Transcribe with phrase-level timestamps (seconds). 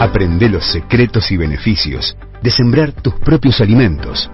[0.00, 4.30] Aprende los secretos y beneficios de sembrar tus propios alimentos.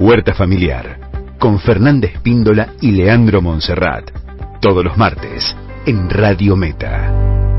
[0.00, 4.10] Huerta Familiar, con Fernández Píndola y Leandro Monserrat.
[4.62, 5.54] Todos los martes,
[5.84, 7.51] en Radio Meta.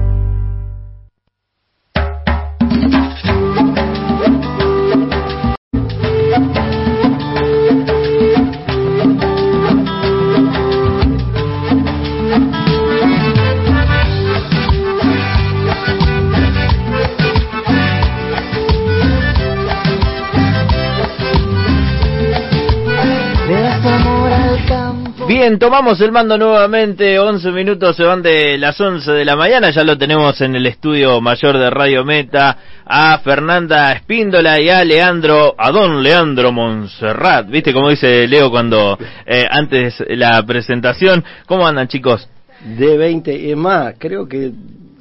[25.44, 29.84] Tomamos el mando nuevamente, 11 minutos se van de las 11 de la mañana, ya
[29.84, 35.54] lo tenemos en el estudio mayor de Radio Meta, a Fernanda Espíndola y a Leandro,
[35.58, 41.90] a don Leandro Monserrat, viste como dice Leo cuando, eh, antes la presentación, ¿cómo andan
[41.90, 42.26] chicos?
[42.62, 44.50] De 20, es más, creo que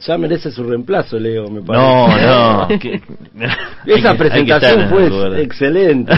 [0.07, 1.85] ya merece su reemplazo, Leo, me parece.
[1.85, 2.69] No, no.
[3.87, 6.13] Esa presentación fue excelente.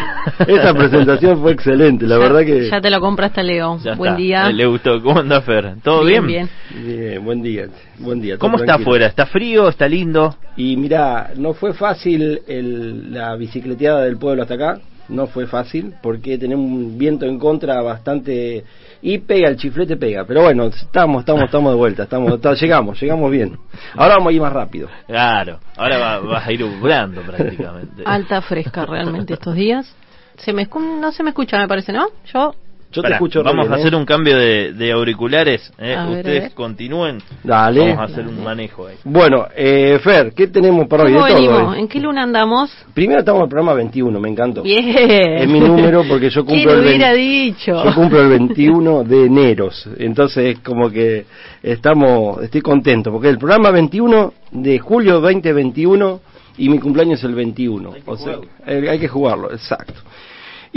[0.46, 2.68] Esa presentación fue excelente, la verdad que...
[2.70, 3.78] Ya te lo compraste, Leo.
[3.96, 4.50] buen día.
[4.50, 5.02] Le gustó.
[5.02, 5.76] ¿Cómo anda, Fer?
[5.82, 6.26] ¿Todo bien?
[6.26, 7.24] Bien, bien.
[7.24, 7.66] buen día,
[7.98, 8.38] buen día.
[8.38, 9.06] ¿Cómo está afuera?
[9.06, 9.68] ¿Está frío?
[9.68, 10.36] ¿Está lindo?
[10.56, 14.80] Y mira, no fue fácil el, la bicicleteada del pueblo hasta acá.
[15.08, 18.64] No fue fácil porque tenemos un viento en contra bastante
[19.02, 20.24] y pega, el chiflete pega.
[20.24, 23.58] Pero bueno, estamos, estamos, estamos de vuelta, estamos, llegamos, llegamos bien.
[23.94, 24.88] Ahora vamos a ir más rápido.
[25.06, 28.02] Claro, ahora vas a ir volando prácticamente.
[28.04, 29.94] Alta fresca realmente estos días.
[30.38, 32.08] Se me no se me escucha, me parece, ¿no?
[32.32, 32.54] Yo
[32.94, 33.96] yo te escucho Vamos a hacer ¿eh?
[33.96, 35.72] un cambio de, auriculares.
[35.78, 35.96] ¿eh?
[36.10, 37.18] Ustedes continúen.
[37.42, 37.80] Dale.
[37.80, 38.96] Vamos a hacer un manejo ahí.
[39.04, 41.12] Bueno, eh, Fer, ¿qué tenemos para hoy?
[41.12, 41.76] De venimos?
[41.76, 42.70] ¿En qué luna andamos?
[42.94, 44.62] Primero estamos en el programa 21, me encantó.
[44.62, 44.88] Bien.
[44.88, 47.84] Es mi número porque yo cumplo el hubiera dicho?
[47.84, 49.70] Yo cumplo el 21 de enero.
[49.98, 51.26] Entonces, como que
[51.62, 56.20] estamos, estoy contento porque el programa 21 de julio 2021
[56.56, 57.94] y mi cumpleaños es el 21.
[58.06, 59.94] o sea, hay que jugarlo, exacto.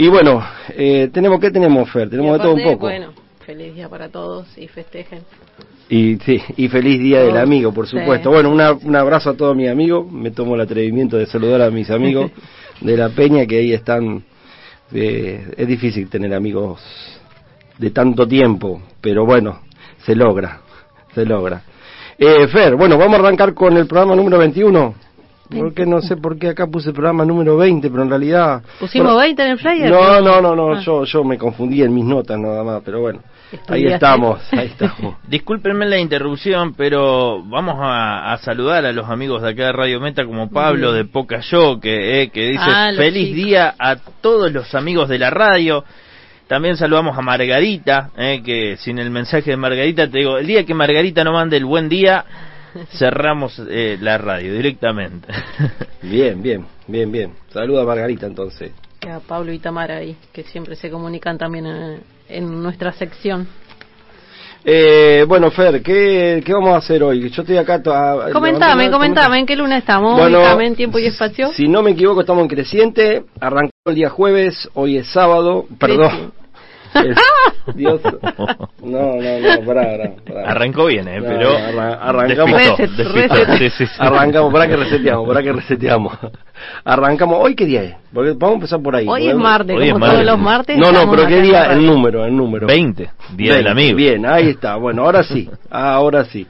[0.00, 0.40] Y bueno,
[0.76, 2.08] eh, tenemos ¿qué tenemos, Fer?
[2.08, 2.86] Tenemos de todo un poco.
[2.86, 3.12] Bueno,
[3.44, 5.22] feliz día para todos y festejen.
[5.88, 8.30] Y sí, y feliz día del amigo, por supuesto.
[8.30, 10.08] Bueno, un abrazo a todos mis amigos.
[10.12, 12.30] Me tomo el atrevimiento de saludar a mis amigos
[12.80, 14.22] de la Peña que ahí están.
[14.92, 16.80] Eh, es difícil tener amigos
[17.76, 19.62] de tanto tiempo, pero bueno,
[20.04, 20.60] se logra,
[21.12, 21.60] se logra.
[22.16, 25.07] Eh, Fer, bueno, vamos a arrancar con el programa número 21.
[25.48, 28.62] Porque no sé por qué acá puse el programa número 20, pero en realidad...
[28.78, 29.90] ¿Pusimos 20 en el flyer?
[29.90, 30.80] No, no, no, no, ah.
[30.80, 33.20] yo, yo me confundí en mis notas nada más, pero bueno.
[33.68, 35.16] Ahí estamos, ahí estamos.
[35.26, 40.24] Discúlpenme la interrupción, pero vamos a, saludar a los amigos de acá de Radio Meta
[40.26, 44.74] como Pablo de Poca Yo, que, eh, que dice ah, feliz día a todos los
[44.74, 45.84] amigos de la radio.
[46.46, 50.64] También saludamos a Margarita, eh, que sin el mensaje de Margarita te digo, el día
[50.64, 52.24] que Margarita no mande el buen día,
[52.86, 55.28] cerramos eh, la radio directamente.
[56.02, 57.32] bien, bien, bien, bien.
[57.50, 58.72] Saluda a Margarita entonces.
[59.08, 63.46] A Pablo y Tamara ahí, que siempre se comunican también en, nuestra sección.
[64.64, 67.30] Eh, bueno, Fer, ¿qué, ¿qué, vamos a hacer hoy?
[67.30, 67.80] Yo estoy acá.
[68.32, 70.18] comentame, comentame, ¿en qué luna estamos?
[70.18, 71.52] Bueno, en tiempo y espacio.
[71.52, 73.24] Si no me equivoco, estamos en creciente.
[73.40, 75.66] Arrancó el día jueves, hoy es sábado.
[75.78, 76.32] Perdón.
[77.74, 78.00] Dios.
[78.80, 80.14] No, no, no, pará,
[80.46, 81.20] Arrancó bien, ¿eh?
[81.20, 81.50] pero.
[82.00, 82.62] arrancamos.
[83.98, 86.16] Arrancamos, para que reseteamos, para que reseteamos.
[86.84, 87.38] Arrancamos.
[87.42, 87.96] ¿Hoy qué día es?
[88.14, 89.06] Porque vamos a empezar por ahí.
[89.06, 90.78] Hoy es martes, como todos los martes.
[90.78, 91.72] No, no, pero ¿qué día?
[91.72, 92.66] El número, el número.
[92.66, 93.96] 20, Día del Amigo.
[93.96, 94.76] Bien, ahí está.
[94.76, 95.50] Bueno, ahora sí.
[95.70, 96.46] Ahora sí.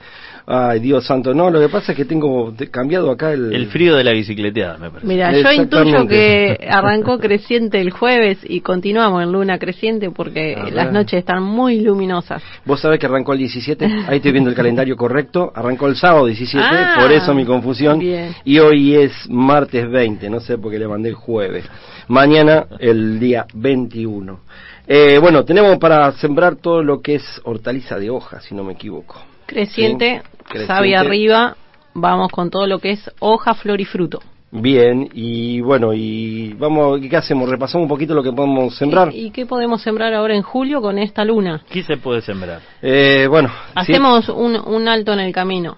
[0.51, 3.53] Ay, Dios santo, no, lo que pasa es que tengo cambiado acá el...
[3.53, 5.07] El frío de la bicicleteada, me parece.
[5.07, 10.91] Mira, yo intuyo que arrancó creciente el jueves y continuamos en luna creciente porque las
[10.91, 12.43] noches están muy luminosas.
[12.65, 16.25] Vos sabés que arrancó el 17, ahí estoy viendo el calendario correcto, arrancó el sábado
[16.25, 20.79] 17, ah, por eso mi confusión, y hoy es martes 20, no sé por qué
[20.79, 21.67] le mandé el jueves.
[22.09, 24.41] Mañana el día 21.
[24.87, 28.73] Eh, bueno, tenemos para sembrar todo lo que es hortaliza de hoja, si no me
[28.73, 29.21] equivoco.
[29.45, 30.23] Creciente,
[30.67, 31.57] sabia arriba,
[31.95, 34.21] vamos con todo lo que es hoja, flor y fruto.
[34.50, 37.50] Bien, y bueno, y vamos, ¿qué hacemos?
[37.50, 39.11] Repasamos un poquito lo que podemos sembrar.
[39.12, 41.62] ¿Y, qué podemos sembrar ahora en julio con esta luna?
[41.71, 42.62] ¿Qué se puede sembrar?
[42.81, 45.77] Eh, bueno, hacemos un, un, alto en el camino.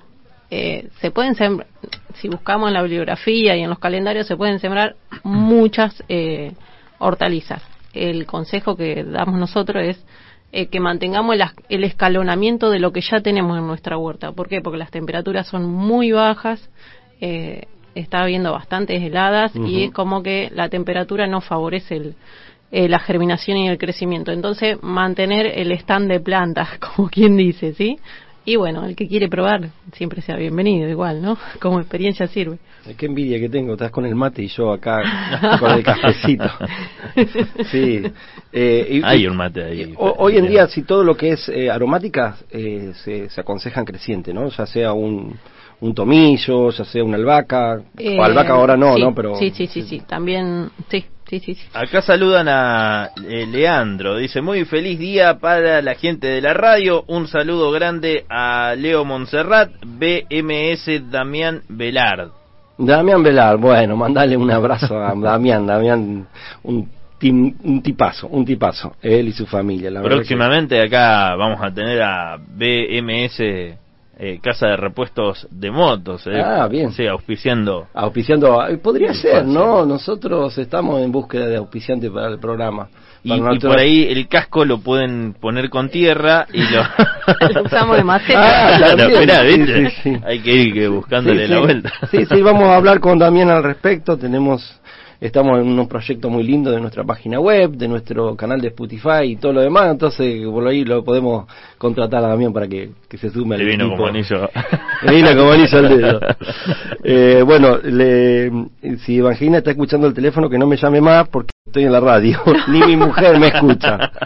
[0.52, 1.66] Eh, se pueden sembrar,
[2.14, 4.94] si buscamos en la bibliografía y en los calendarios, se pueden sembrar
[5.24, 6.52] muchas eh,
[6.98, 7.62] hortalizas.
[7.92, 10.04] El consejo que damos nosotros es
[10.52, 11.36] eh, que mantengamos
[11.68, 14.32] el, escalonamiento de lo que ya tenemos en nuestra huerta.
[14.32, 14.60] ¿Por qué?
[14.60, 16.70] Porque las temperaturas son muy bajas,
[17.20, 22.14] eh, está habiendo bastantes heladas y es como que la temperatura no favorece el,
[22.72, 24.30] eh, la germinación y el crecimiento.
[24.30, 27.98] Entonces, mantener el stand de plantas, como quien dice, ¿sí?
[28.44, 31.36] Y bueno, el que quiere probar siempre sea bienvenido, igual, ¿no?
[31.60, 32.58] Como experiencia sirve.
[32.96, 36.44] Qué envidia que tengo, estás con el mate y yo acá con el cafecito.
[37.70, 38.02] Sí.
[38.52, 39.94] Eh, Hay un mate ahí.
[39.96, 44.32] hoy en día, si todo lo que es eh, aromática eh, se, se aconsejan creciente,
[44.32, 44.48] ¿no?
[44.48, 45.36] Ya sea un,
[45.80, 47.82] un tomillo, ya sea una albahaca,
[48.18, 49.14] o albahaca ahora no, ¿no?
[49.14, 51.04] Pero, sí, sí, sí, sí, también, sí,
[51.74, 57.04] Acá saludan a eh, Leandro, dice muy feliz día para la gente de la radio,
[57.06, 62.30] un saludo grande a Leo Monserrat, BMS Damián Velard.
[62.78, 66.26] Damián Velard, bueno, mandale un abrazo a Damián, Damián,
[66.62, 66.88] un
[67.22, 69.90] un tipazo, un tipazo, él y su familia.
[69.90, 73.76] La Próximamente acá vamos a tener a BMS
[74.22, 76.26] eh, casa de repuestos de motos.
[76.26, 76.42] Eh.
[76.44, 76.92] Ah, bien.
[76.92, 77.88] Sí, auspiciando.
[77.94, 79.86] Auspiciando, podría ser, ¿no?
[79.86, 82.90] Nosotros estamos en búsqueda de auspiciante para el programa.
[83.22, 86.82] Y, por ahí el casco lo pueden poner con tierra y lo,
[87.64, 88.76] usamos de maceta.
[88.78, 88.96] Ah,
[90.26, 91.90] Hay que ir buscándole la vuelta.
[92.10, 94.18] Sí, sí, vamos a hablar con Damián al respecto.
[94.18, 94.80] Tenemos
[95.20, 99.24] estamos en un proyecto muy lindo de nuestra página web, de nuestro canal de Spotify
[99.24, 101.46] y todo lo demás, entonces por ahí lo podemos
[101.76, 104.48] contratar también para que, se sume al vino como anillo.
[105.08, 106.20] Vino como anillo al dedo.
[107.02, 108.52] Eh, bueno, le,
[108.98, 112.00] si Evangelina está escuchando el teléfono, que no me llame más porque estoy en la
[112.00, 112.38] radio,
[112.68, 114.10] ni mi mujer me escucha.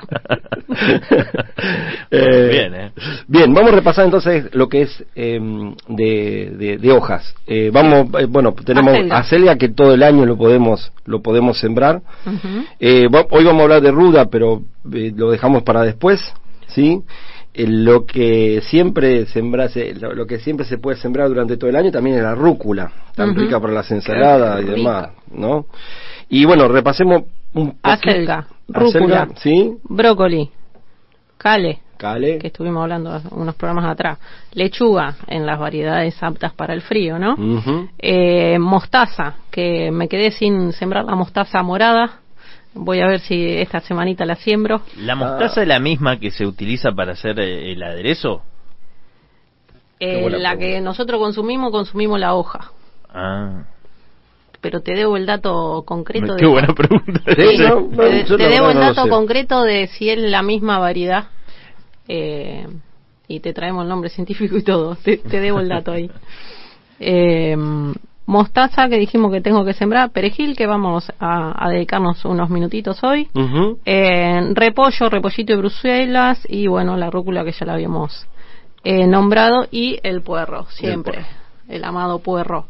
[2.11, 2.93] Eh, bien, ¿eh?
[3.27, 7.35] Bien, vamos a repasar entonces lo que es em, de, de, hojas.
[7.47, 9.57] Eh, vamos, eh, bueno, tenemos acelga.
[9.57, 12.03] que todo el año lo podemos lo podemos sembrar.
[12.81, 16.21] hoy vamos a hablar de ruda, pero lo dejamos para después,
[16.69, 17.03] ¿sí?
[17.55, 22.17] lo que siempre sembrase, lo, que siempre se puede sembrar durante todo el año también
[22.17, 25.67] es la rúcula, tan rica para las ensaladas y demás, ¿no?
[26.29, 27.23] Y bueno, repasemos
[27.53, 29.77] un Acelga, rúcula, ¿sí?
[29.85, 30.51] brócoli,
[31.39, 34.19] cale, cale, que estuvimos hablando unos programas atrás,
[34.53, 37.37] lechuga en las variedades aptas para el frío, ¿no?
[37.99, 42.21] eh, mostaza, que me quedé sin sembrar la mostaza morada,
[42.77, 44.83] Voy a ver si esta semanita la siembro.
[44.97, 48.43] ¿La mostaza es la misma que se utiliza para hacer eh, el aderezo?
[50.01, 52.73] Eh, la que nosotros consumimos, consumimos la hoja.
[53.09, 53.63] Ah.
[54.61, 56.37] Pero te debo el dato concreto.
[56.37, 57.21] Qué buena pregunta.
[57.25, 57.35] te,
[58.37, 61.27] debo el dato concreto de si es la misma variedad.
[62.09, 62.67] Eh,
[63.27, 64.97] y te traemos el nombre científico y todo.
[64.97, 66.11] Te, te debo el dato ahí.
[67.01, 67.57] Eh,
[68.27, 73.29] mostaza que dijimos que tengo que sembrar, perejil que vamos a, dedicarnos unos minutitos hoy,
[73.85, 78.27] eh, repollo, repollito y bruselas y bueno, la rúcula que ya la habíamos
[78.83, 81.27] eh, nombrado y el puerro, siempre,
[81.69, 82.67] el, amado puerro.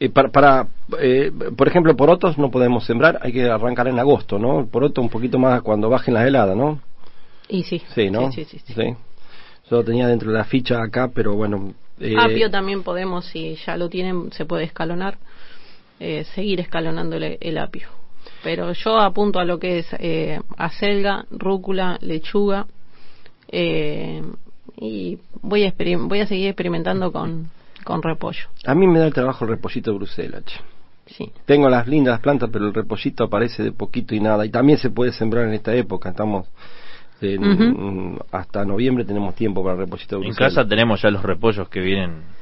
[0.00, 0.66] Eh, para, para
[1.56, 4.66] por ejemplo, porotos no podemos sembrar, hay que arrancar en agosto, ¿no?
[4.66, 6.80] Poroto un poquito más cuando bajen las heladas, ¿no?
[7.48, 7.82] Y sí.
[7.94, 8.30] Sí, ¿no?
[8.32, 8.72] Sí, sí, sí.
[8.74, 8.96] sí.
[9.70, 13.76] Yo tenía dentro de la ficha acá, pero bueno, eh, Apio también podemos, si ya
[13.76, 15.18] lo tienen, se puede escalonar,
[16.00, 17.88] eh, seguir escalonando el, apio.
[18.42, 22.66] Pero yo apunto a lo que es eh, acelga, rúcula, lechuga,
[23.48, 24.22] eh,
[24.76, 27.50] y voy a, voy a seguir experimentando con,
[27.84, 28.48] con repollo.
[28.64, 30.44] A mí me da el trabajo el repollito de Bruselas.
[31.06, 31.32] Sí.
[31.46, 34.44] Tengo las lindas plantas, pero el repollito aparece de poquito y nada.
[34.44, 36.10] Y también se puede sembrar en esta época.
[36.10, 36.46] Estamos
[38.30, 42.38] hasta noviembre tenemos tiempo para el repollito En casa tenemos ya los repollos que vienen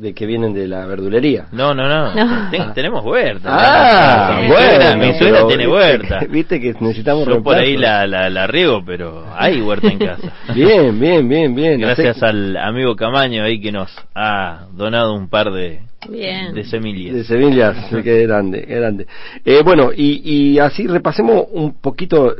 [0.00, 1.46] de que vienen de la verdulería.
[1.52, 2.72] No, no, no.
[2.74, 3.48] tenemos huerta.
[3.50, 5.06] Ah, bueno.
[5.06, 6.20] Mi suegra tiene huerta.
[6.28, 10.32] Viste que necesitamos Yo por ahí la, la, la, riego, pero hay huerta en casa.
[10.54, 11.80] bien, bien, bien, bien.
[11.80, 17.14] Gracias al amigo Camaño ahí que nos ha donado un par de, de semillas.
[17.14, 19.06] De semillas, qué grande, qué grande.
[19.44, 22.34] Eh, bueno, y, y así repasemos un poquito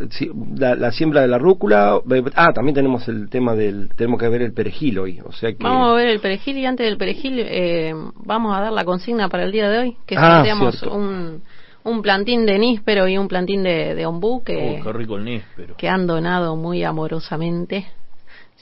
[0.56, 2.00] la, la, siembra de la rúcula.
[2.34, 5.58] Ah, también tenemos el tema del, tenemos que ver el perejil hoy, o sea que...
[5.62, 9.28] Vamos a ver el perejil y antes del perejil eh, vamos a dar la consigna
[9.28, 10.42] para el día de hoy, que ah,
[10.90, 11.42] un,
[11.84, 16.56] un plantín de níspero y un plantín de, de ombú que, oh, que han donado
[16.56, 17.86] muy amorosamente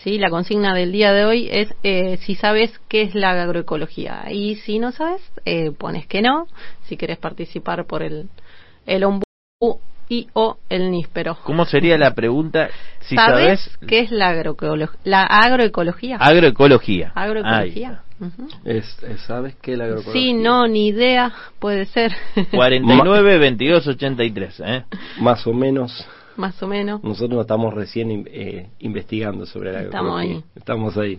[0.02, 0.18] ¿sí?
[0.18, 4.26] La consigna del día de hoy es eh, si sabes qué es la agroecología.
[4.30, 6.46] Y si no sabes, eh, pones que no,
[6.84, 8.28] si quieres participar por el,
[8.86, 9.24] el ombú
[10.08, 11.36] y o el níspero.
[11.44, 12.70] ¿Cómo sería la pregunta?
[13.00, 14.98] Si ¿Sabes, qué es la, agroecología?
[15.04, 16.16] la agroecología?
[16.16, 17.12] Agroecología.
[17.14, 18.02] Agroecología.
[19.26, 20.12] ¿Sabes qué es la agroecología?
[20.12, 22.12] Sí, no, ni idea, puede ser.
[22.52, 24.84] 49 22 83, ¿eh?
[25.20, 26.06] Más o menos
[26.38, 27.02] más o menos.
[27.02, 30.44] Nosotros estamos recién eh, investigando sobre la Estamos ahí.
[30.54, 31.18] Estamos ahí.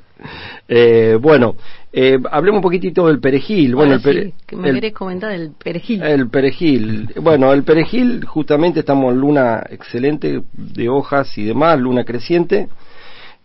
[0.68, 1.56] Eh, bueno,
[1.92, 3.76] eh, hablemos un poquitito del perejil.
[3.76, 6.02] Bueno, el me querés comentar del perejil.
[6.02, 7.10] El perejil.
[7.22, 12.70] Bueno, el perejil, justamente estamos en luna excelente de hojas y demás, luna creciente.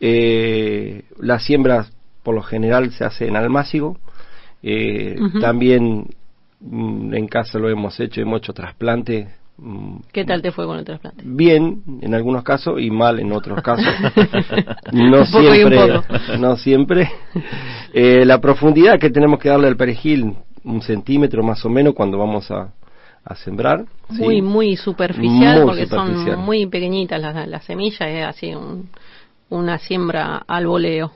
[0.01, 1.87] Eh, la siembra
[2.23, 3.99] por lo general se hace en almácigo.
[4.63, 6.07] Eh, También
[6.61, 9.29] mm, en casa lo hemos hecho, hemos hecho trasplantes
[10.13, 11.23] ¿Qué tal te fue con el trasplante?
[11.25, 13.87] Bien, en algunos casos, y mal en otros casos.
[14.93, 16.01] no, siempre,
[16.39, 17.11] no siempre.
[17.93, 20.35] Eh, la profundidad que tenemos que darle al perejil,
[20.65, 22.73] un centímetro más o menos cuando vamos a,
[23.37, 23.85] sembrar.
[24.09, 28.53] Muy, muy superficial, porque son muy pequeñitas las, las semillas, es así
[29.51, 31.13] una siembra al voleo.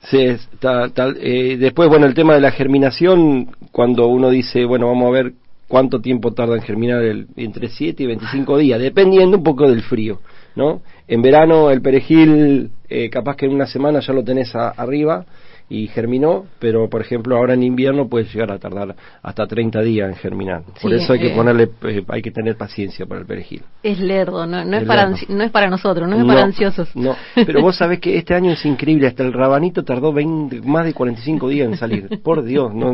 [0.00, 1.18] Sí, tal, tal.
[1.20, 5.32] Eh, después, bueno, el tema de la germinación, cuando uno dice, bueno, vamos a ver
[5.68, 9.82] cuánto tiempo tarda en germinar el, entre 7 y 25 días, dependiendo un poco del
[9.82, 10.20] frío,
[10.54, 10.82] ¿no?
[11.08, 15.26] En verano el perejil, eh, capaz que en una semana ya lo tenés arriba
[15.68, 20.08] y germinó, pero por ejemplo ahora en invierno puede llegar a tardar hasta 30 días
[20.08, 20.62] en germinar.
[20.80, 23.62] Por eso hay que eh, ponerle, eh, hay que tener paciencia para el perejil.
[23.82, 26.94] Es lerdo, no, no es, para, no es para nosotros, no es para ansiosos.
[26.94, 30.84] No, pero vos sabés que este año es increíble, hasta el rabanito tardó 20, más
[30.84, 32.20] de 45 días en salir.
[32.22, 32.92] Por Dios, no,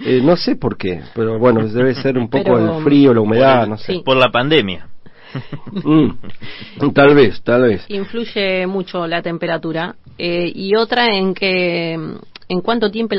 [0.00, 3.66] eh, no sé por qué, pero bueno, debe ser un poco el frío, la humedad,
[3.66, 4.00] no sé.
[4.04, 4.86] Por la pandemia.
[5.72, 7.84] Mm, tal vez, tal vez.
[7.88, 9.94] Influye mucho la temperatura.
[10.18, 13.14] Eh, y otra en que, en cuánto tiempo,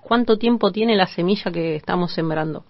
[0.00, 2.64] cuánto tiempo tiene la semilla que estamos sembrando.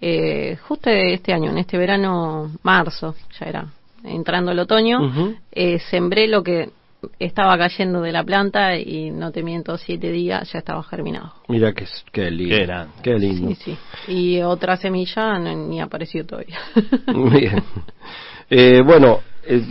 [0.00, 3.66] Eh, justo este año, en este verano, marzo, ya era
[4.04, 6.70] entrando el otoño, eh, sembré lo que
[7.18, 11.32] estaba cayendo de la planta y no te miento, siete días ya estaba germinado.
[11.48, 12.86] Mira qué, qué lindo.
[13.02, 13.48] Qué, lindo.
[13.48, 14.12] Sí, sí.
[14.12, 16.58] Y otra semilla ni apareció todavía.
[17.06, 17.62] Bien.
[18.50, 19.62] Eh, bueno, eh,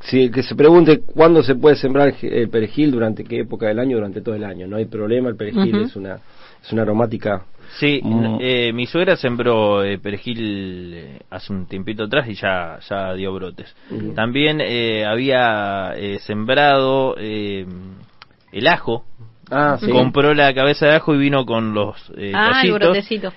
[0.00, 3.96] si, que se pregunte cuándo se puede sembrar el perejil, durante qué época del año,
[3.96, 4.66] durante todo el año.
[4.66, 6.20] No hay problema, el perejil es una
[6.66, 7.44] es una aromática
[7.78, 8.00] Sí,
[8.40, 13.34] eh, mi suegra sembró eh, perejil eh, hace un tiempito atrás y ya, ya dio
[13.34, 13.74] brotes.
[14.14, 14.60] También
[15.06, 19.04] había sembrado el ajo
[19.48, 22.62] Ah, Compró la cabeza de ajo y vino con los eh, ah,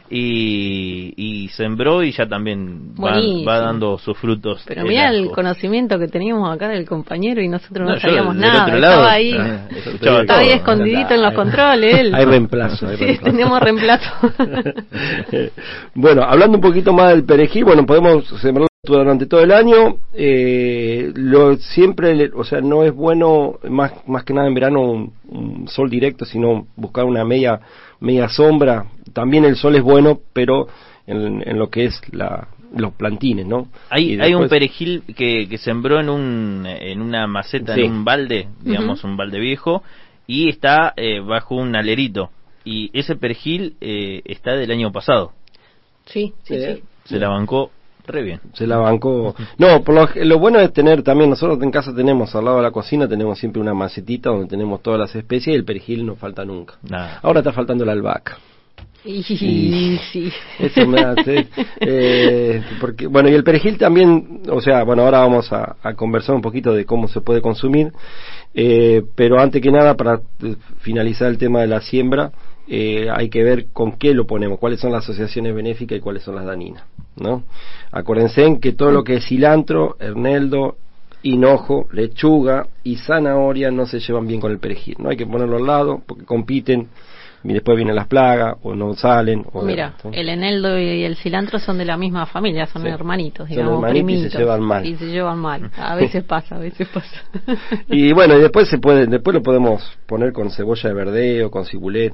[0.10, 4.64] y, y, sembró y ya también va, dando sus frutos.
[4.66, 8.74] Pero mira el conocimiento que teníamos acá del compañero y nosotros no, sabíamos nada.
[8.76, 12.12] Estaba ahí, ah, estaba ahí escondidito en los controles.
[12.12, 12.88] Hay reemplazo.
[12.88, 14.12] Hay sí, tenemos reemplazo.
[15.94, 19.98] bueno, hablando un poquito más del perejil, bueno, podemos sembrar durante todo el año.
[20.14, 25.68] Eh, lo siempre, o sea, no es bueno más más que nada en verano un,
[25.68, 27.60] sol directo, sino buscar una media
[28.00, 28.86] media sombra.
[29.14, 30.68] También el sol es bueno, pero
[31.06, 33.68] en, lo que es la los plantines, ¿no?
[33.90, 38.48] Hay, hay un perejil que, que sembró en un en una maceta, en un balde,
[38.62, 39.84] digamos un balde viejo,
[40.28, 42.30] y está eh, bajo un alerito.
[42.64, 45.32] Y ese perejil eh, está del año pasado.
[46.06, 46.84] Sí, sí, sí.
[47.06, 47.72] Se la bancó
[48.10, 48.40] Re bien.
[48.54, 49.36] Se la bancó.
[49.60, 52.72] No, por lo, bueno es tener también, nosotros en casa tenemos, al lado de la
[52.72, 56.44] cocina, tenemos siempre una macetita donde tenemos todas las especies y el perejil no falta
[56.44, 56.74] nunca.
[57.22, 58.38] Ahora está faltando la albahaca.
[59.06, 60.32] Y, sí.
[60.58, 61.48] Eso me hace.
[61.82, 66.42] Eh, porque, bueno, y el perejil también, o sea, bueno, ahora vamos a, conversar un
[66.42, 67.94] poquito de cómo se puede consumir,
[68.54, 72.32] eh, pero antes que nada, para eh, finalizar el tema de la siembra,
[72.72, 76.22] eh, hay que ver con qué lo ponemos, cuáles son las asociaciones benéficas y cuáles
[76.22, 76.84] son las dañinas,
[77.16, 77.44] ¿no?
[77.92, 80.78] Acuérdense en que todo lo que es cilantro, herneldo,
[81.24, 85.10] hinojo, lechuga y zanahoria no se llevan bien con el perejil, ¿no?
[85.10, 86.90] Hay que ponerlo al lado porque compiten
[87.44, 89.46] y después vienen las plagas o no salen.
[89.54, 93.82] O Mira, el eneldo y el cilantro son de la misma familia, son hermanitos, digamos,
[93.82, 94.86] son y se llevan mal.
[94.86, 95.72] Y se llevan mal.
[95.78, 97.24] A veces pasa, a veces pasa.
[97.88, 101.66] y bueno, y después se puede, después lo podemos poner con cebolla de verdeo, con
[101.66, 102.14] cibulet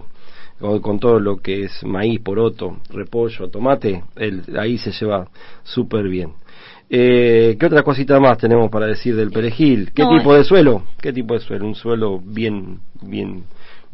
[0.59, 5.27] con todo lo que es maíz, poroto, repollo, tomate, el, ahí se lleva
[5.63, 6.33] súper bien.
[6.89, 9.91] Eh, ¿Qué otra cosita más tenemos para decir del perejil?
[9.93, 10.83] ¿Qué tipo de suelo?
[11.01, 11.65] ¿Qué tipo de suelo?
[11.65, 13.43] Un suelo bien, bien,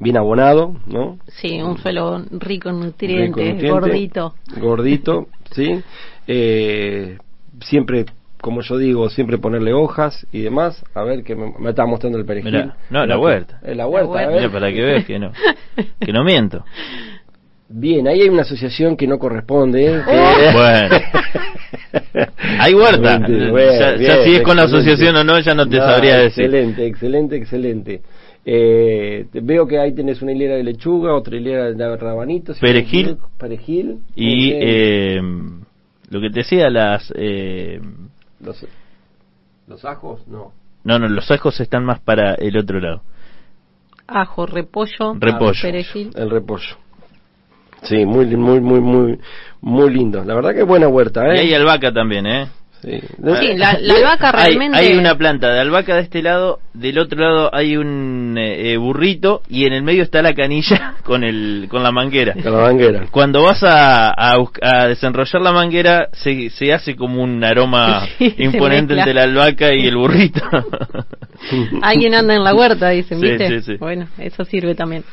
[0.01, 1.17] bien abonado, ¿no?
[1.27, 4.33] Sí, un suelo rico en nutrientes, gordito.
[4.57, 5.81] Gordito, sí.
[6.27, 7.17] Eh,
[7.61, 8.05] siempre
[8.41, 10.83] como yo digo, siempre ponerle hojas y demás.
[10.95, 12.71] A ver, que me, está mostrando el perejil.
[12.89, 13.59] no, la huerta.
[13.63, 15.31] Es la huerta, para que veas que no,
[15.99, 16.65] que no miento.
[17.69, 19.93] Bien, ahí hay una asociación que no corresponde.
[19.95, 20.01] ¿eh?
[20.53, 20.95] Bueno.
[22.59, 23.19] hay huerta.
[23.97, 26.45] ya, si es con la asociación o no, ya no te sabría decir.
[26.45, 28.01] Excelente, excelente, excelente.
[28.43, 32.59] Eh, veo que ahí tenés una hilera de lechuga, otra hilera de rabanitos.
[32.59, 33.17] Perejil.
[33.37, 33.99] Perejil.
[34.15, 35.21] Y eh,
[36.09, 37.13] lo que te decía, las...
[37.15, 37.79] Eh,
[38.39, 38.65] los,
[39.67, 40.53] los ajos, no.
[40.83, 43.03] No, no, los ajos están más para el otro lado.
[44.07, 45.61] Ajo, repollo, repollo.
[45.61, 46.11] perejil.
[46.15, 46.75] El repollo.
[47.83, 49.19] Sí, muy, muy, muy, muy,
[49.61, 50.23] muy lindo.
[50.23, 51.35] La verdad que es buena huerta, ¿eh?
[51.35, 52.47] Y hay albahaca también, ¿eh?
[52.81, 52.99] Sí,
[53.57, 54.77] la, albahaca realmente...
[54.77, 58.77] Hay, una planta de albahaca de este lado, del otro lado hay un eh, eh,
[58.77, 62.33] burrito y en el medio está la canilla con el con la manguera.
[62.33, 63.05] Con la manguera.
[63.11, 69.13] Cuando vas a, a, desenrollar la manguera se, se hace como un aroma imponente entre
[69.13, 70.41] la albahaca y el burrito.
[71.81, 73.77] Alguien anda en la huerta, dicen, ¿viste?
[73.77, 75.03] bueno, eso sirve también.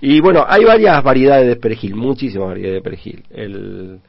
[0.00, 3.22] y bueno, hay varias variedades de perejil, muchísimas variedades de perejil.
[3.30, 4.00] El...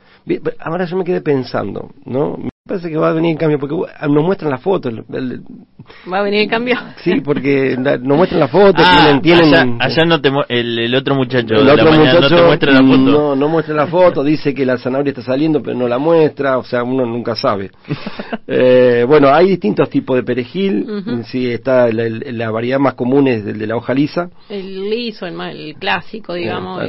[0.59, 2.37] Ahora yo me quedé pensando, ¿no?
[2.65, 3.75] Parece que va a venir en cambio, porque
[4.07, 4.93] nos muestran las fotos.
[4.93, 6.77] ¿Va a venir en cambio?
[7.03, 9.75] Sí, porque nos muestran las fotos, ah, tienen...
[9.81, 12.97] Allá, no te el, otro muchacho el otro muchacho no te muestra la foto.
[12.97, 16.57] No, no muestra la foto, dice que la zanahoria está saliendo, pero no la muestra,
[16.57, 17.69] o sea, uno nunca sabe.
[18.47, 20.87] eh, bueno, hay distintos tipos de perejil,
[21.25, 24.29] sí, está la, variedad más común es el de la hoja lisa.
[24.47, 26.81] El liso, el, clásico, digamos,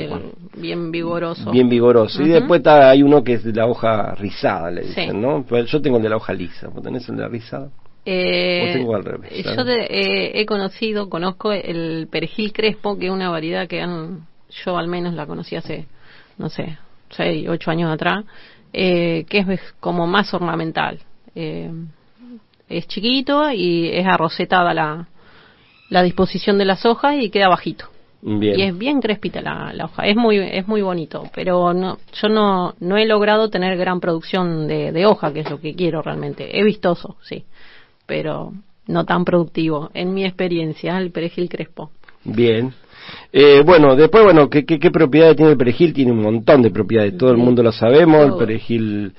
[0.56, 1.50] bien vigoroso.
[1.50, 2.22] Bien vigoroso.
[2.22, 5.44] Y después está, hay uno que es de la hoja rizada, le dicen, ¿no?
[5.66, 6.68] Yo tengo el de la hoja lisa.
[6.68, 7.70] ¿Vos tenés el de la rizada?
[8.06, 9.30] Eh, tengo al revés?
[9.44, 14.26] Yo eh, he conocido, conozco el perejil crespo, que es una variedad que han,
[14.64, 15.86] yo al menos la conocí hace,
[16.36, 16.78] no sé,
[17.10, 18.24] 6, 8 años atrás,
[18.72, 21.00] eh, que es como más ornamental.
[21.34, 21.70] Eh,
[22.68, 25.08] es chiquito y es arrocetada la,
[25.88, 27.93] la disposición de las hojas y queda bajito.
[28.26, 32.74] Y es bien crespita la, hoja, es muy es muy bonito, pero no yo no
[32.80, 36.58] no he logrado tener gran producción de, de hoja, que es lo que quiero realmente.
[36.58, 37.44] Es vistoso, sí,
[38.06, 38.52] pero
[38.86, 41.90] no tan productivo en mi experiencia el perejil crespo.
[42.24, 42.72] Bien.
[43.30, 45.92] Eh, bueno, después, bueno, ¿qué, ¿qué, propiedades tiene el perejil?
[45.92, 49.12] Tiene un montón de propiedades, todo el mundo lo sabemos, el perejil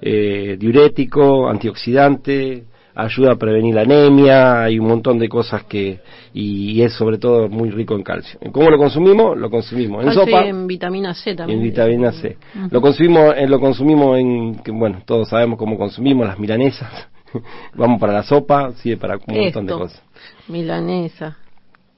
[0.00, 6.00] eh, diurético, antioxidante, ayuda a prevenir la anemia, hay un montón de cosas que
[6.34, 8.38] y, es sobre todo muy rico en calcio.
[8.52, 9.36] ¿Cómo lo consumimos?
[9.36, 10.44] Lo consumimos en sopa.
[10.44, 11.58] en vitamina C también.
[11.58, 12.36] En vitamina C.
[12.70, 17.08] Lo consumimos, eh, lo consumimos en, bueno, todos sabemos cómo consumimos las milanesas.
[17.74, 20.02] Vamos para la sopa, sirve para un montón de cosas.
[20.48, 21.36] Milanesa,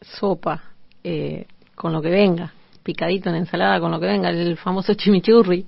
[0.01, 0.63] sopa,
[1.03, 5.67] eh, con lo que venga, picadito en ensalada con lo que venga, el famoso chimichurri.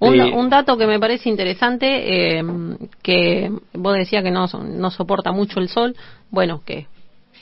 [0.00, 2.44] Un, dato que me parece interesante, eh,
[3.02, 5.96] que vos decías que no, no soporta mucho el sol,
[6.30, 6.86] bueno, que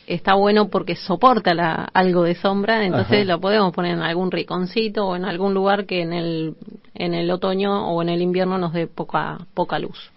[0.07, 5.07] está bueno porque soporta la, algo de sombra, entonces lo podemos poner en algún riconcito
[5.07, 6.55] o en algún lugar que en el,
[6.95, 10.11] en el otoño o en el invierno nos dé poca, poca luz.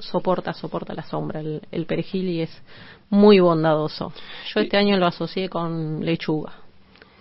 [0.00, 2.62] soporta, soporta la sombra el, el perejil y es
[3.08, 4.12] muy bondadoso.
[4.54, 6.52] Yo este año lo asocié con lechuga.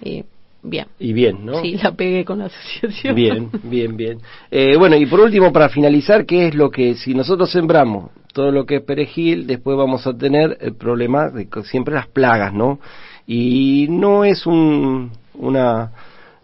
[0.02, 0.24] Y
[0.62, 0.88] Bien.
[1.00, 1.62] Y bien, ¿no?
[1.62, 3.16] Sí, la pegué con la asociación.
[3.16, 4.20] Bien, bien, bien.
[4.52, 8.52] Eh, bueno, y por último, para finalizar, ¿qué es lo que, si nosotros sembramos todo
[8.52, 12.80] lo que es perejil, después vamos a tener el problema de siempre las plagas, ¿no?
[13.26, 15.92] Y no es un, una,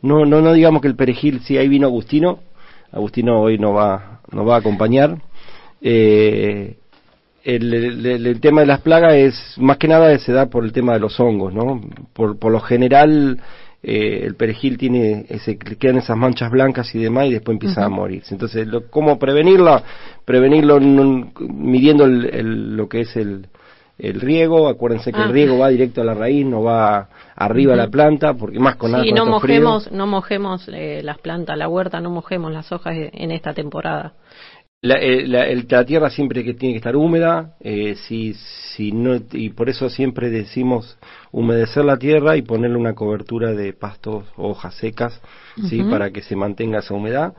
[0.01, 2.39] no, no, no digamos que el perejil, si ahí vino Agustino,
[2.91, 5.17] Agustino hoy no va, no va a acompañar,
[5.82, 6.78] eh,
[7.43, 10.93] el, el, tema de las plagas es más que nada se da por el tema
[10.93, 11.80] de los hongos, ¿no?
[12.13, 13.39] Por, por lo general
[13.88, 17.89] eh, el perejil tiene ese, quedan esas manchas blancas y demás y después empieza a
[17.89, 18.34] morirse.
[18.34, 19.84] Entonces, lo, ¿cómo prevenirla?
[20.26, 23.45] Prevenirlo midiendo el, lo que es el,
[24.00, 25.32] el riego, acuérdense que el ah.
[25.32, 29.00] riego va directo a la raíz, no va arriba a la planta, porque más con
[29.04, 33.30] sí, no mojemos, no mojemos eh, las plantas, la huerta, no mojemos las hojas en
[33.30, 34.13] esta temporada.
[34.82, 38.36] La, eh, la, tierra siempre que tiene que estar húmeda, eh, si,
[38.76, 41.00] si no, y por eso siempre decimos
[41.32, 45.20] humedecer la tierra y ponerle una cobertura de pastos o hojas secas,
[45.70, 45.82] ¿sí?
[45.84, 47.34] para que se mantenga esa humedad.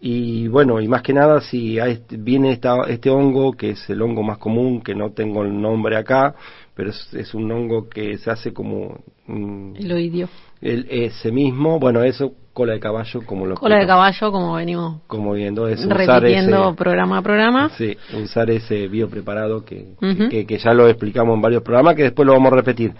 [0.00, 1.78] Y bueno, y más que nada, si
[2.10, 5.96] viene esta, este hongo, que es el hongo más común, que no tengo el nombre
[5.96, 6.34] acá,
[6.74, 9.02] pero es, un hongo que se hace como...
[9.26, 10.28] el oidio.
[10.60, 15.02] El, ese mismo, bueno, eso cola de caballo como lo cola de caballo como venimos
[15.06, 17.68] como viendo es repitiendo programa a programa.
[17.76, 19.88] Sí usar ese biopreparado que,
[20.30, 22.94] que, que, ya lo explicamos en varios programas que después lo vamos a repetir.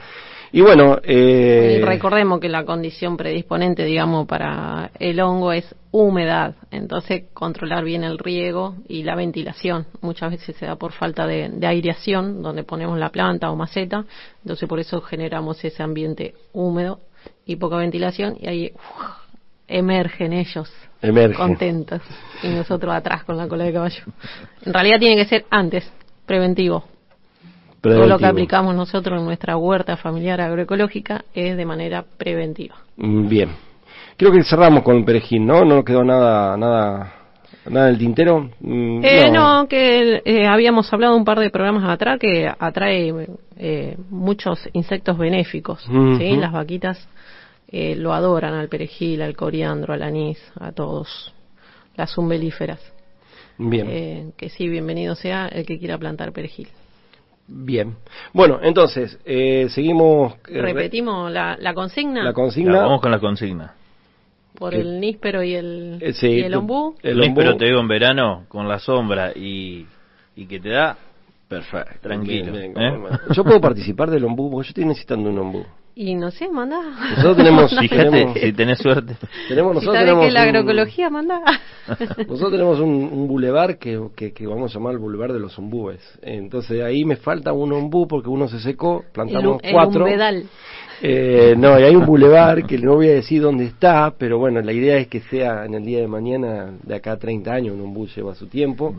[0.53, 1.83] Y bueno eh...
[1.87, 6.55] recordemos que la condición predisponente digamos para el hongo es humedad.
[6.71, 9.87] Entonces controlar bien el riego y la ventilación.
[10.03, 14.05] Muchas veces se da por falta de, de aireación donde ponemos la planta o maceta.
[14.43, 17.01] Entonces por eso generamos ese ambiente húmedo
[17.47, 18.73] y poca ventilación y ahí
[19.69, 20.71] emergen ellos
[21.37, 22.03] contentos
[22.43, 24.03] y nosotros atrás con la cola de caballo.
[24.65, 25.91] En realidad tiene que ser antes,
[26.27, 26.85] preventivo.
[27.81, 32.75] Todo lo que aplicamos nosotros en nuestra huerta familiar agroecológica es de manera preventiva.
[32.97, 33.51] Mm, bien.
[34.17, 35.65] Creo que cerramos con el perejil, ¿no?
[35.65, 37.13] No quedó nada, nada,
[37.69, 38.51] nada del tintero.
[38.59, 39.69] Mm, eh, no.
[39.69, 45.87] que eh, habíamos hablado un par de programas atrás que atrae eh, muchos insectos benéficos,
[46.19, 46.37] ¿sí?
[46.37, 47.07] Las vaquitas
[47.69, 51.35] eh, lo adoran al perejil, al coriandro, al anís, a todos,
[51.97, 52.81] las umbelíferas.
[53.59, 53.87] Bien.
[53.89, 56.69] Eh, que sí, bienvenido sea el que quiera plantar perejil.
[57.49, 57.97] Bien.
[58.33, 60.35] Bueno, entonces, eh, seguimos.
[60.49, 62.23] Eh, Repetimos la, la, consigna.
[62.23, 62.81] La consigna.
[62.81, 63.75] vamos con la consigna.
[64.59, 66.97] Por el níspero y el, el ombú.
[67.03, 69.87] El níspero te digo en verano, con la sombra y,
[70.35, 70.97] y que te da.
[71.47, 72.01] Perfecto.
[72.01, 72.53] Tranquilo.
[73.33, 75.67] Yo puedo participar del ombú porque yo estoy necesitando un ombú.
[75.99, 76.79] Y no sé, manda.
[77.17, 79.17] Nosotros tenemos, Fíjate, si tenés suerte.
[79.49, 81.41] Tenemos, nosotros tenemos que la agroecología manda.
[81.89, 86.03] nosotros tenemos un, un bulevar que, que, vamos a llamar el bulevar de los ombúes.
[86.21, 90.07] Entonces ahí me falta un ombú porque uno se secó, plantamos cuatro.
[91.01, 94.61] Eh, no, y hay un bulevar que no voy a decir dónde está, pero bueno,
[94.61, 97.75] la idea es que sea en el día de mañana, de acá a 30 años,
[97.75, 98.95] un ombú lleva su tiempo,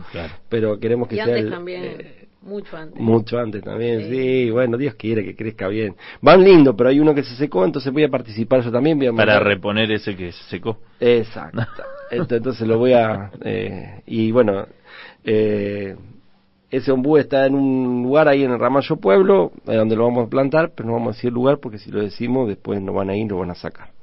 [0.48, 1.84] pero queremos que sea el, también.
[1.84, 3.00] Eh, mucho antes.
[3.00, 4.50] Mucho antes también, sí.
[4.50, 5.96] Bueno, Dios quiere que crezca bien.
[6.20, 8.98] Van lindo, pero hay uno que se secó, entonces voy a participar yo también.
[9.16, 10.78] Para reponer ese que se secó.
[11.00, 11.66] Exacto.
[12.10, 13.30] entonces lo voy a...
[13.42, 14.66] Eh, y bueno,
[15.24, 15.96] eh,
[16.70, 20.30] ese ombú está en un lugar ahí en el Ramallo Pueblo, donde lo vamos a
[20.30, 23.10] plantar, pero no vamos a decir el lugar porque si lo decimos después no van
[23.10, 23.97] a ir, lo van a sacar.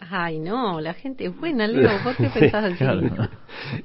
[0.00, 2.84] Ay, no, la gente es buena, Leo, ¿por qué pensás así?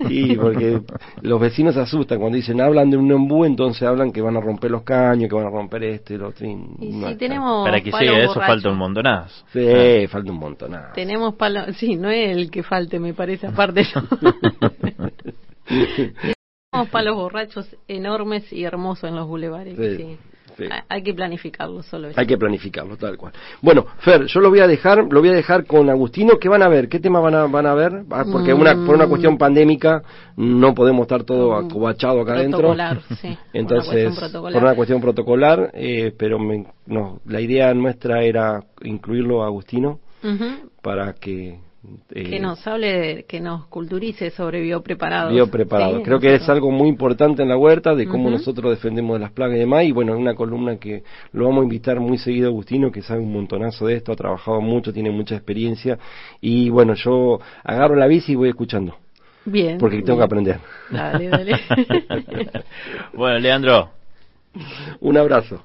[0.10, 0.82] y porque
[1.21, 4.41] los vecinos se asustan cuando dicen, hablan de un ombú, entonces hablan que van a
[4.41, 6.45] romper los caños, que van a romper esto y lo otro.
[6.47, 9.45] Y, tenemos Para que llegue eso falta un montonazo.
[9.52, 10.93] Sí, falta un montonazo.
[10.93, 13.84] Tenemos palos, sí, no es el que falte, me parece, aparte
[15.65, 19.78] tenemos palos borrachos enormes y hermosos en los bulevares.
[19.97, 20.17] sí.
[20.89, 22.10] Hay que planificarlo solo.
[22.16, 23.34] Hay que planificarlo, tal cual.
[23.62, 26.38] Bueno, Fer, yo lo voy a dejar, lo voy a dejar con Agustino.
[26.39, 26.88] ¿Qué van a ver?
[26.89, 28.04] ¿Qué tema van a, van a ver?
[28.10, 30.04] Ah, porque una, por una cuestión pandémica
[30.38, 32.74] no podemos estar todo mm, acobachado acá adentro.
[33.22, 36.38] Sí, Entonces, por una cuestión protocolar, eh, pero
[37.26, 40.00] la idea nuestra era incluirlo a Agustino
[40.82, 41.60] para que
[42.12, 45.34] eh, que nos hable, que nos culturice sobre biopreparados.
[45.34, 46.02] Biopreparados.
[46.04, 49.32] Creo que es algo muy importante en la huerta de cómo nosotros defendemos de las
[49.32, 49.84] plagas y demás.
[49.84, 53.34] Y bueno, una columna que lo vamos a invitar muy seguido Agustino, que sabe un
[53.34, 56.00] montonazo de esto, ha trabajado mucho, tiene mucha experiencia.
[56.39, 58.96] Y bueno, yo agarro la bici y voy escuchando.
[59.46, 59.78] Bien.
[59.78, 60.60] Porque tengo que aprender.
[60.89, 61.60] Dale, dale.
[63.13, 63.89] bueno, Leandro.
[65.02, 65.62] Un abrazo.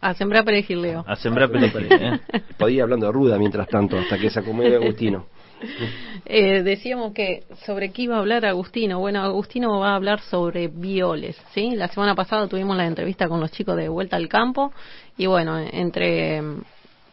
[0.00, 1.04] A sembrar perejil, Leo.
[1.06, 2.20] A sembrar perejil, ¿eh?
[2.56, 5.26] Podía ir hablando de ruda mientras tanto, hasta que se acomode Agustino.
[6.26, 9.00] Eh, decíamos que sobre qué iba a hablar Agustino.
[9.00, 11.74] Bueno, Agustino va a hablar sobre violes, ¿sí?
[11.74, 14.72] La semana pasada tuvimos la entrevista con los chicos de Vuelta al Campo
[15.16, 16.62] y bueno, entre mm,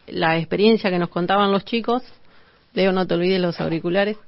[0.08, 2.02] la experiencia que nos contaban los chicos,
[2.74, 4.18] Leo, no te olvides los auriculares,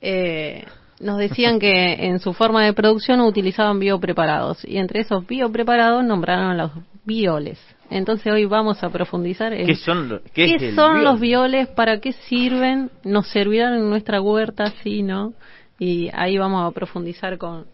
[0.00, 0.64] eh,
[1.00, 6.50] nos decían que en su forma de producción utilizaban biopreparados y entre esos biopreparados nombraron
[6.50, 6.70] a los
[7.04, 7.58] violes.
[7.92, 12.90] Entonces hoy vamos a profundizar en qué son, qué son los violes, para qué sirven,
[13.04, 15.34] nos servirán en nuestra huerta, sí, ¿no?
[15.78, 17.66] Y ahí vamos a profundizar con,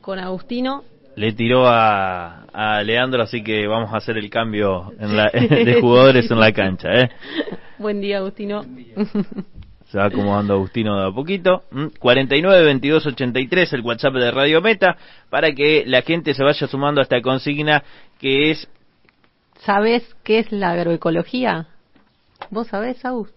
[0.00, 0.82] con Agustino.
[1.14, 5.78] Le tiró a, a Leandro, así que vamos a hacer el cambio en la, de
[5.78, 7.10] jugadores en la cancha, ¿eh?
[7.78, 8.62] Buen día, Agustino.
[9.90, 11.64] Se va acomodando Agustino de a poquito.
[12.00, 14.96] 49 22 83, el WhatsApp de Radio Meta,
[15.28, 17.84] para que la gente se vaya sumando a esta consigna
[18.18, 18.68] que es
[19.66, 21.66] ¿Sabes qué es la agroecología?
[22.50, 23.28] ¿Vos sabés, Agus?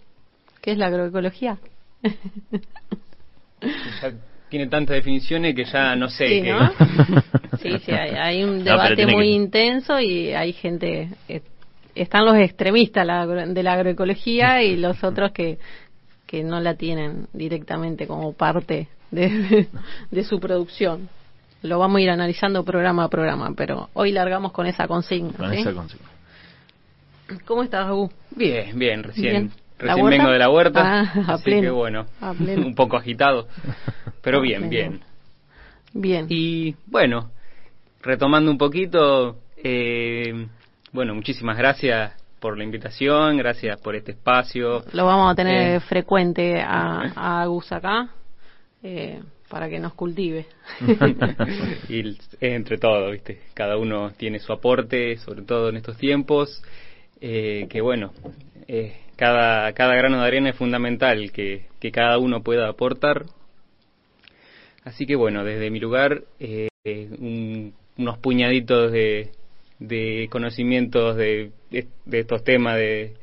[0.61, 1.57] ¿Qué es la agroecología?
[4.47, 6.27] tiene tantas definiciones que ya no sé.
[6.27, 6.43] Sí,
[7.61, 11.41] sí, sí, hay, un debate muy intenso y hay gente, eh,
[11.95, 13.07] están los extremistas
[13.47, 15.57] de la agroecología y los otros que,
[16.27, 19.67] que no la tienen directamente como parte de,
[20.11, 21.09] de su producción
[21.61, 25.33] lo vamos a ir analizando programa a programa, pero hoy largamos con esa consigna.
[25.33, 26.07] Con esa consigna.
[27.45, 28.09] ¿Cómo estás, Agu?
[28.31, 33.47] Bien, bien, recién, recién vengo de la huerta, ah, así que bueno, un poco agitado,
[34.21, 35.01] pero bien, bien.
[35.93, 36.27] Bien.
[36.29, 37.31] Y bueno,
[38.01, 40.47] retomando un poquito, eh,
[40.91, 44.83] bueno, muchísimas gracias por la invitación, gracias por este espacio.
[44.93, 48.09] Lo vamos a tener eh, frecuente a, a Agus acá.
[48.81, 50.45] Eh, para que nos cultive.
[51.89, 53.41] y entre todo, ¿viste?
[53.53, 56.61] Cada uno tiene su aporte, sobre todo en estos tiempos,
[57.21, 58.13] eh, que bueno,
[58.67, 63.25] eh, cada, cada grano de arena es fundamental que, que cada uno pueda aportar.
[64.83, 66.69] Así que bueno, desde mi lugar, eh,
[67.97, 69.31] unos puñaditos de,
[69.79, 73.13] de conocimientos de, de, estos temas de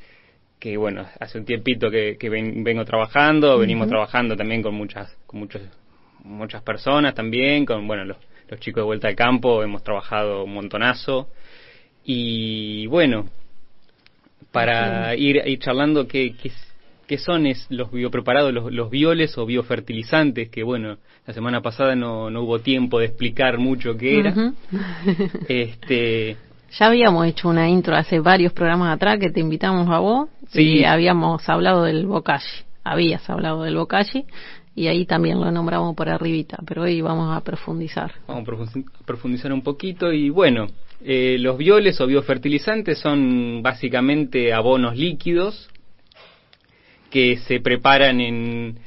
[0.58, 5.40] que bueno hace un tiempito que, que vengo trabajando venimos trabajando también con muchas con
[5.40, 5.62] muchos
[6.26, 8.16] muchas personas también, con bueno los,
[8.48, 11.28] los chicos de vuelta al campo, hemos trabajado un montonazo.
[12.04, 13.26] Y bueno,
[14.52, 16.34] para ir, ir charlando qué,
[17.06, 21.94] qué son es, los biopreparados, los, los bioles o biofertilizantes, que bueno, la semana pasada
[21.94, 24.34] no, no hubo tiempo de explicar mucho qué era.
[25.48, 26.36] este,
[26.78, 30.78] ya habíamos hecho una intro hace varios programas atrás que te invitamos a vos sí.
[30.78, 32.64] y habíamos hablado del bokashi.
[32.84, 34.26] Habías hablado del bokashi
[34.76, 38.12] y ahí también lo nombramos por arribita, pero hoy vamos a profundizar.
[38.28, 40.66] Vamos a profundizar un poquito y bueno,
[41.02, 45.70] eh, los bioles o biofertilizantes son básicamente abonos líquidos
[47.10, 48.78] que se preparan en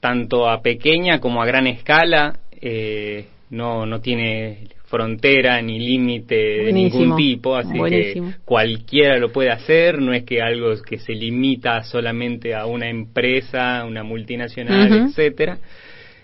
[0.00, 2.40] tanto a pequeña como a gran escala.
[2.60, 9.50] Eh, no, no tiene frontera ni límite de ningún tipo, así que cualquiera lo puede
[9.50, 15.58] hacer, no es que algo que se limita solamente a una empresa, una multinacional, etcétera.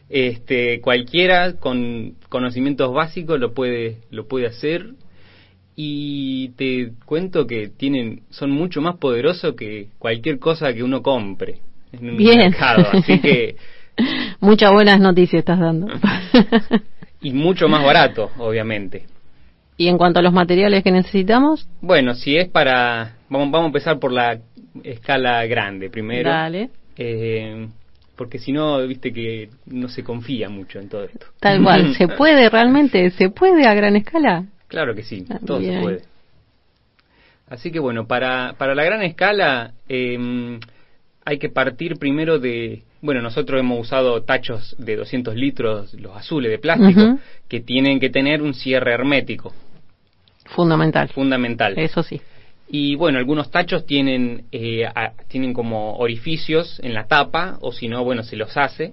[0.08, 4.90] Este, cualquiera con conocimientos básicos lo puede lo puede hacer
[5.74, 11.60] y te cuento que tienen son mucho más poderosos que cualquier cosa que uno compre
[11.92, 12.38] en un Bien.
[12.38, 13.56] mercado, así que
[14.40, 15.86] muchas buenas noticias estás dando.
[17.22, 19.06] y mucho más barato, obviamente.
[19.76, 21.66] ¿Y en cuanto a los materiales que necesitamos?
[21.80, 24.38] Bueno, si es para vamos vamos a empezar por la
[24.82, 26.30] escala grande primero.
[26.30, 26.70] Dale.
[26.96, 27.66] Eh,
[28.16, 31.26] porque si no, viste que no se confía mucho en todo esto.
[31.40, 33.10] Tal cual, ¿se puede realmente?
[33.10, 34.44] ¿Se puede a gran escala?
[34.68, 36.02] Claro que sí, todo se puede.
[37.48, 40.58] Así que bueno, para, para la gran escala em,
[41.24, 42.82] hay que partir primero de...
[43.00, 48.10] Bueno, nosotros hemos usado tachos de 200 litros, los azules de plástico, que tienen que
[48.10, 49.52] tener un cierre hermético.
[50.46, 51.08] Fundamental.
[51.08, 51.78] Fundamental.
[51.78, 52.20] Eso sí.
[52.68, 54.88] Y bueno, algunos tachos tienen, eh,
[55.28, 58.92] tienen como orificios en la tapa, o si no, bueno, se los hace.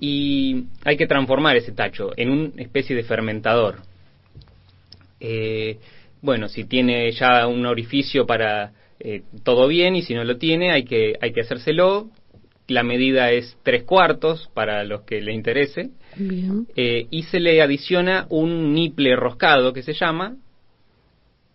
[0.00, 3.76] Y hay que transformar ese tacho en una especie de fermentador.
[5.20, 5.78] Eh,
[6.22, 10.72] bueno, si tiene ya un orificio para eh, todo bien y si no lo tiene
[10.72, 12.10] hay que, hay que hacérselo.
[12.68, 15.90] La medida es tres cuartos para los que le interese.
[16.76, 20.36] Eh, y se le adiciona un niple roscado que se llama.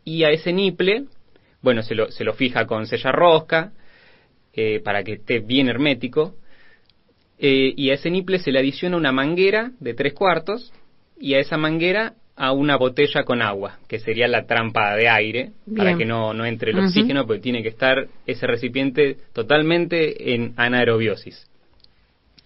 [0.04, 1.06] Y a ese niple,
[1.62, 3.72] bueno, se lo, se lo fija con sella rosca
[4.84, 6.36] para que esté bien hermético.
[7.40, 10.74] y a ese niple se le adiciona una manguera de tres cuartos.
[11.18, 15.52] Y a esa manguera a una botella con agua, que sería la trampa de aire,
[15.76, 20.54] para que no, no entre el oxígeno, porque tiene que estar ese recipiente totalmente en
[20.58, 21.48] anaerobiosis,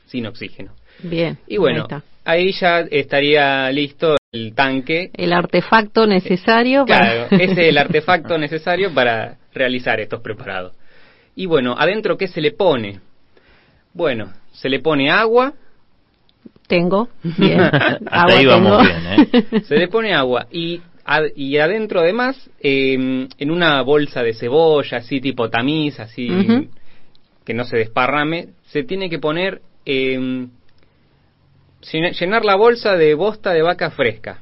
[0.06, 0.74] sin oxígeno.
[1.02, 1.38] Bien.
[1.48, 1.88] Y bueno,
[2.24, 5.10] ahí, ya estaría listo el tanque.
[5.16, 6.86] El artefacto necesario.
[6.86, 7.28] Para...
[7.28, 10.74] Claro, ese es el artefacto necesario para realizar estos preparados.
[11.36, 13.00] Y bueno, adentro, ¿qué se le pone?
[13.94, 15.54] Bueno, se le pone agua,
[16.70, 17.10] tengo.
[17.38, 17.60] Bien.
[18.10, 19.62] ahí vamos bien, ¿eh?
[19.68, 20.82] Se le pone agua y,
[21.36, 26.30] y adentro además, em, en una bolsa de cebolla, así tipo tamiz, así
[27.44, 30.48] que no se desparrame, se tiene que poner, eh,
[31.92, 34.40] llenar la bolsa de bosta de vaca fresca.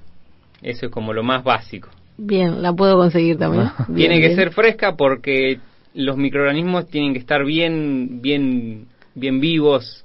[0.62, 1.90] Eso es como lo más básico.
[2.18, 3.70] Bien, la puedo conseguir también.
[3.96, 5.60] tiene que ser fresca porque
[5.94, 10.04] los microorganismos tienen que estar bien, bien, bien vivos,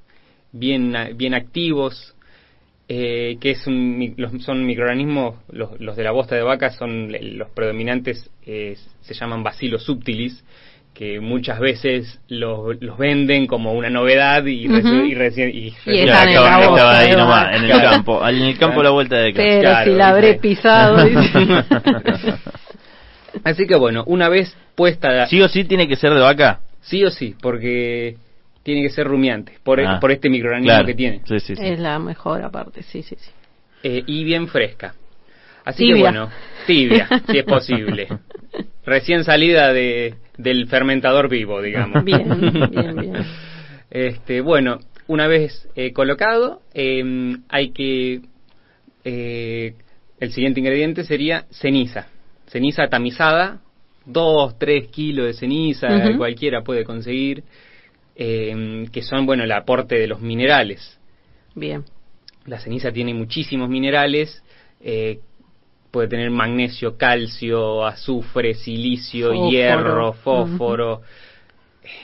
[0.52, 2.14] bien, bien activos,
[2.88, 7.48] eh, que es un, son microorganismos, los, los, de la bosta de vaca son los
[7.50, 10.44] predominantes, eh, se llaman bacilos subtilis,
[10.92, 14.68] que muchas veces los, los venden como una novedad y,
[15.14, 19.48] recién y, estaba, ahí nomás, en el campo, en el campo la vuelta de casa.
[19.48, 20.98] Pero si la habré pisado.
[23.44, 25.26] Así que bueno, una vez puesta...
[25.26, 26.60] ¿Sí o sí tiene que ser de vaca?
[26.82, 28.16] Sí o sí, porque
[28.62, 31.20] tiene que ser rumiante, por, e- ah, por este microorganismo que tiene.
[31.28, 33.30] Es la mejor aparte, sí, sí, sí.
[33.82, 34.94] Eh, y bien fresca.
[35.64, 36.28] Así que bueno,
[36.66, 38.08] tibia, si es posible.
[38.84, 42.04] Recién salida de, del fermentador vivo, digamos.
[42.04, 43.14] Bien, bien, bien.
[43.90, 48.22] Este, bueno, una vez eh, colocado, em, hay que...
[49.04, 49.74] Eh,
[50.18, 52.06] el siguiente ingrediente sería ceniza.
[52.46, 53.60] Ceniza tamizada,
[54.06, 57.44] 2, 3 kilos de ceniza, cualquiera puede conseguir.
[58.14, 60.98] Eh, que son, bueno, el aporte de los minerales.
[61.54, 61.84] Bien.
[62.46, 64.42] La ceniza tiene muchísimos minerales,
[64.80, 65.20] eh,
[65.90, 71.02] puede tener magnesio, calcio, azufre, silicio, hierro, fósforo.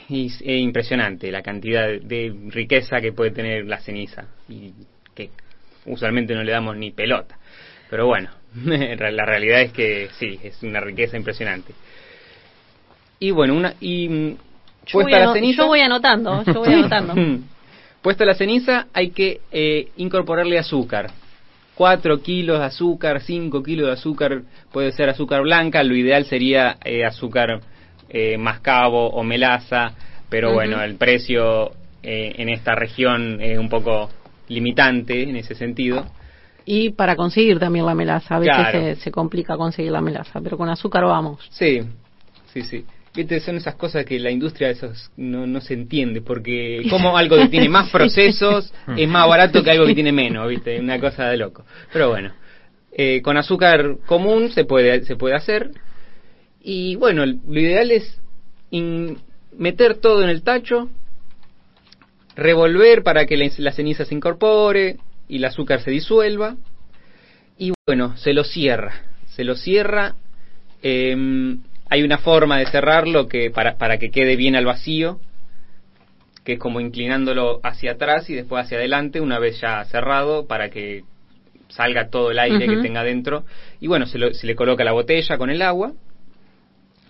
[0.09, 4.73] Es, impresionante la cantidad de, riqueza que puede tener la ceniza y
[5.15, 5.31] que
[5.87, 7.39] usualmente no le damos ni pelota.
[7.91, 8.31] Pero bueno,
[8.65, 11.73] la realidad es que sí, es una riqueza impresionante.
[13.19, 14.37] Y bueno, una y mm,
[14.93, 15.63] Puesta la ceniza.
[15.63, 17.15] Yo voy anotando, yo voy anotando.
[18.03, 21.11] Puesta la ceniza, hay que eh, incorporarle azúcar.
[21.79, 26.77] 4 kilos de azúcar, 5 kilos de azúcar, puede ser azúcar blanca, lo ideal sería
[26.85, 27.61] eh, azúcar
[28.09, 29.93] eh, mascabo o melaza.
[30.29, 31.71] pero bueno, el precio
[32.03, 34.11] eh, en esta región es un poco
[34.49, 36.05] limitante en ese sentido.
[36.65, 40.69] Y para conseguir también la melaza, a veces se, complica conseguir la melaza, pero con
[40.69, 41.47] azúcar vamos.
[41.51, 41.81] Sí,
[42.53, 42.85] sí, sí.
[43.41, 47.49] Son esas cosas que la industria esos no, no se entiende, porque como algo que
[47.49, 51.37] tiene más procesos es más barato que algo que tiene menos, viste, una cosa de
[51.37, 51.65] loco.
[51.93, 52.33] Pero bueno,
[52.93, 55.71] eh, con azúcar común se puede, se puede hacer.
[56.61, 58.21] Y bueno, lo ideal es
[59.57, 60.89] meter todo en el tacho,
[62.37, 64.97] revolver para que la, ceniza se incorpore
[65.29, 66.57] y el azúcar se disuelva.
[67.57, 69.03] Y bueno, se lo cierra.
[69.27, 70.15] Se lo cierra.
[70.83, 75.21] Em, hay una forma de cerrarlo que para, para que quede bien al vacío,
[76.45, 80.71] que es como inclinándolo hacia atrás y después hacia adelante, una vez ya cerrado, para
[80.71, 81.05] que
[81.69, 83.45] salga todo el aire que tenga dentro.
[83.81, 85.93] Y bueno, se, se le coloca la botella con el agua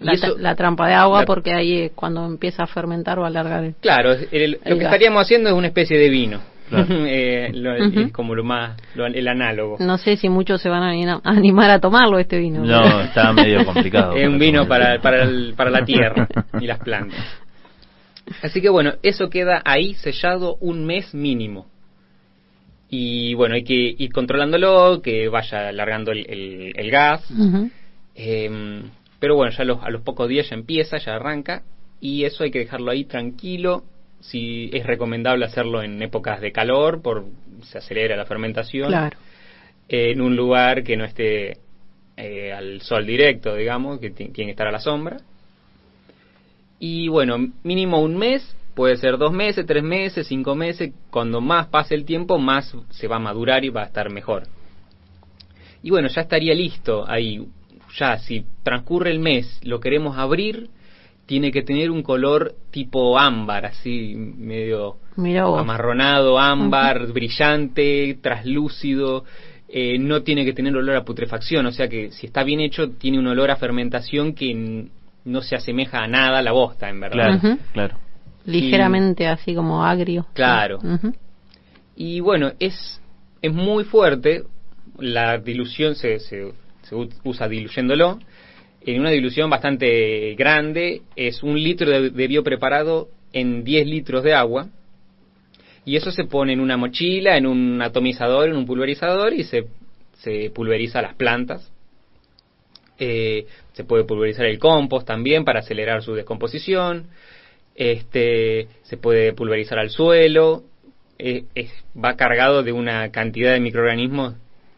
[0.00, 4.10] la, trampa de agua porque ahí cuando empieza a fermentar o a alargar el, Claro,
[4.14, 6.40] lo que estaríamos haciendo es una especie de vino.
[7.11, 7.52] Eh,
[7.94, 9.76] Es como lo más, el análogo.
[9.81, 12.64] No sé si muchos se van a animar a tomarlo este vino.
[12.64, 14.12] No, está medio complicado.
[14.16, 16.28] es un vino para, para, para la tierra
[16.61, 17.24] y las plantas.
[18.42, 21.66] Así que bueno, eso queda ahí sellado un mes mínimo.
[22.90, 27.22] Y bueno, hay que ir controlándolo, que vaya alargando el, el, gas.
[29.20, 31.62] Pero bueno, ya a los, pocos días ya empieza, ya arranca,
[32.00, 33.85] y eso hay que dejarlo ahí tranquilo.
[34.20, 37.26] Si es recomendable hacerlo en épocas de calor, por
[37.62, 38.88] se acelera la fermentación.
[38.88, 39.16] Claro.
[39.88, 41.59] en un lugar que no esté
[42.16, 45.18] eh, al sol directo, digamos, que tiene que estar a la sombra.
[46.78, 50.92] Y bueno, mínimo un mes, puede ser dos meses, tres meses, cinco meses.
[51.11, 54.44] Cuando más pase el tiempo, más se va a madurar y va a estar mejor.
[55.83, 57.46] Y bueno, ya estaría listo ahí
[57.96, 60.68] ya si transcurre el mes, lo queremos abrir,
[61.28, 69.24] tiene que tener un color tipo ámbar, así medio amarronado, ámbar, brillante, traslúcido.
[69.68, 72.92] Eh, no tiene que tener olor a putrefacción, o sea que si está bien hecho
[72.92, 74.88] tiene un olor a fermentación que
[75.26, 77.58] no se asemeja a nada a la bosta, en verdad.
[77.74, 77.98] Claro,
[78.46, 80.24] Ligeramente así como agrio.
[80.32, 80.78] Claro.
[81.94, 83.02] Y bueno, es,
[83.42, 84.44] es muy fuerte,
[84.98, 86.54] la dilución se, se
[86.88, 88.18] se usa diluyéndolo.
[88.90, 94.33] En una dilución bastante grande es un litro de, de preparado en 10 litros de
[94.33, 94.68] agua.
[95.85, 99.66] Y eso se pone en una mochila, en un atomizador, en un pulverizador y se,
[100.14, 101.70] se pulveriza las plantas.
[102.98, 107.09] Eh, se puede pulverizar el compost también para acelerar su descomposición.
[107.74, 110.62] Este, se puede pulverizar al suelo.
[111.18, 111.44] Eh,
[111.94, 114.35] va cargado de una cantidad de microorganismos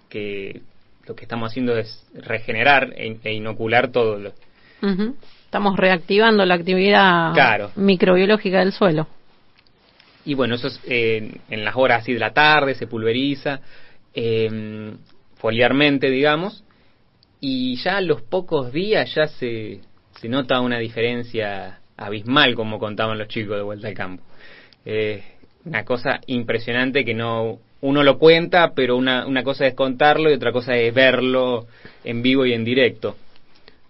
[0.08, 0.62] que
[1.10, 4.32] lo que estamos haciendo es regenerar e, e inocular todo lo.
[5.44, 9.08] Estamos reactivando la actividad microbiológica del suelo.
[10.24, 13.60] Y bueno, eso es en las horas así de la tarde, se pulveriza
[14.14, 14.98] em,
[15.38, 16.62] foliarmente, digamos,
[17.40, 19.80] y ya a los pocos días ya se,
[20.20, 24.22] se nota una diferencia abismal, como contaban los chicos de vuelta al campo.
[24.84, 25.24] Eh,
[25.64, 30.34] una cosa impresionante que no uno lo cuenta, pero una, una cosa es contarlo y
[30.34, 31.66] otra cosa es verlo
[32.04, 33.16] en vivo y en directo.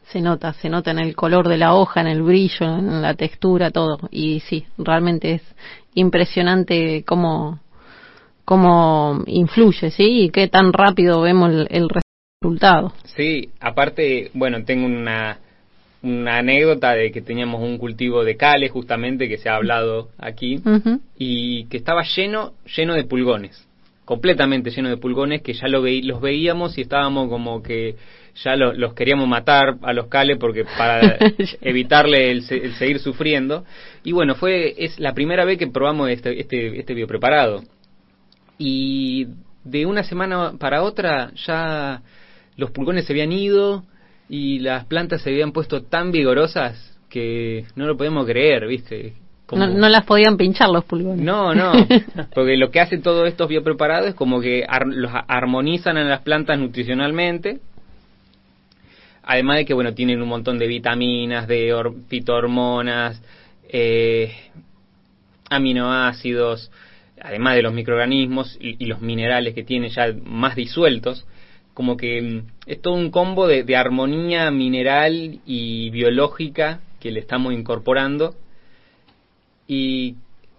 [0.09, 3.14] Se nota, se nota en el color de la hoja, en el brillo, en la
[3.14, 3.98] textura, todo.
[4.11, 5.42] Y sí, realmente es
[5.94, 7.61] impresionante cómo,
[8.44, 10.24] cómo influye, ¿sí?
[10.24, 11.88] Y qué tan rápido vemos el,
[12.42, 12.92] resultado.
[13.05, 15.38] Sí, aparte, bueno, tengo una,
[16.03, 20.61] una anécdota de que teníamos un cultivo de cale justamente que se ha hablado aquí
[21.18, 23.70] y que estaba lleno lleno de pulgones
[24.11, 27.94] completamente lleno de pulgones que ya lo los veíamos y estábamos como que
[28.42, 31.16] ya los queríamos matar a los cales porque para
[31.61, 33.64] evitarle el, seguir sufriendo.
[34.03, 37.62] Y bueno fue es la primera vez que probamos este este este biopreparado.
[38.59, 39.29] Y
[39.62, 42.03] de una semana para otra ya
[42.57, 43.85] los pulgones se habían ido
[44.29, 49.20] y las plantas se habían puesto tan vigorosas que no lo podemos creer viste
[49.53, 51.25] no, las podían pinchar los pulgones.
[51.25, 51.73] No, no,
[52.35, 56.59] porque lo que hacen todos estos biopreparados es como que los armonizan en las plantas
[56.59, 57.61] nutricionalmente,
[59.23, 61.72] además de que, bueno, tienen un montón de vitaminas, de
[62.09, 63.22] fitohormonas,
[63.68, 64.33] eh,
[65.49, 66.70] aminoácidos,
[67.20, 71.27] además de los microorganismos y, los minerales que tienen ya más disueltos,
[71.74, 77.20] como que mm, es todo un combo de, de armonía mineral y biológica que le
[77.20, 78.35] estamos incorporando
[79.73, 80.16] y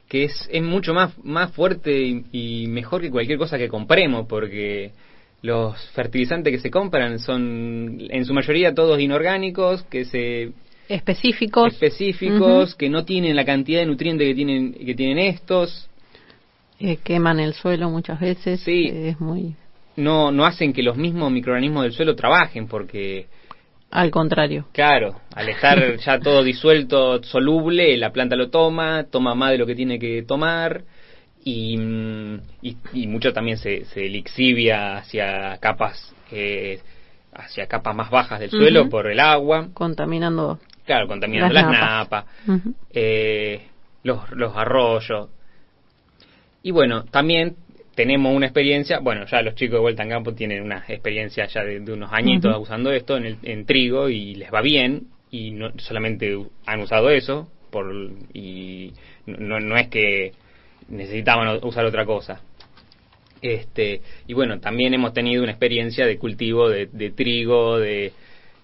[0.07, 4.91] que es, es mucho más, más fuerte y, mejor que cualquier cosa que compremos, porque
[5.41, 10.53] los fertilizantes que se compran son en su mayoría todos inorgánicos, que se
[10.87, 11.73] específicos.
[11.73, 15.89] específicos que no tienen la cantidad de nutrientes que tienen que tienen estos.
[16.79, 18.89] Eh, queman el suelo muchas veces sí.
[18.91, 19.55] es muy
[19.97, 23.27] no no hacen que los mismos microorganismos del suelo trabajen porque
[23.91, 24.65] al contrario.
[24.71, 29.65] Claro, al estar ya todo disuelto, soluble, la planta lo toma, toma más de lo
[29.65, 30.83] que tiene que tomar
[31.43, 31.75] y,
[32.61, 36.79] y, mucho también se, se lixivia hacia capas eh,
[37.33, 39.69] hacia capas más bajas del suelo por el agua.
[39.73, 40.59] Contaminando.
[40.85, 42.25] Claro, contaminando las, napas,
[42.91, 43.67] eh,
[44.03, 45.29] los, los arroyos.
[46.63, 47.55] Y bueno, también
[47.95, 51.63] tenemos una experiencia, bueno, ya los chicos de Vuelta en Campo tienen una experiencia ya
[51.63, 55.71] de, unos añitos usando esto en, el, en trigo y les va bien y no
[55.77, 57.93] solamente han usado eso por
[58.33, 58.93] y
[59.25, 60.33] no, no es que
[60.89, 62.41] necesitaban usar otra cosa.
[63.41, 68.13] Este, y bueno, también hemos tenido una experiencia de cultivo de, trigo, de,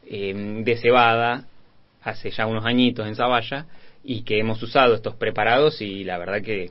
[0.08, 1.48] em, de cebada,
[2.04, 3.66] hace ya unos añitos en Zavalla,
[4.04, 6.70] y que hemos usado estos preparados y la verdad que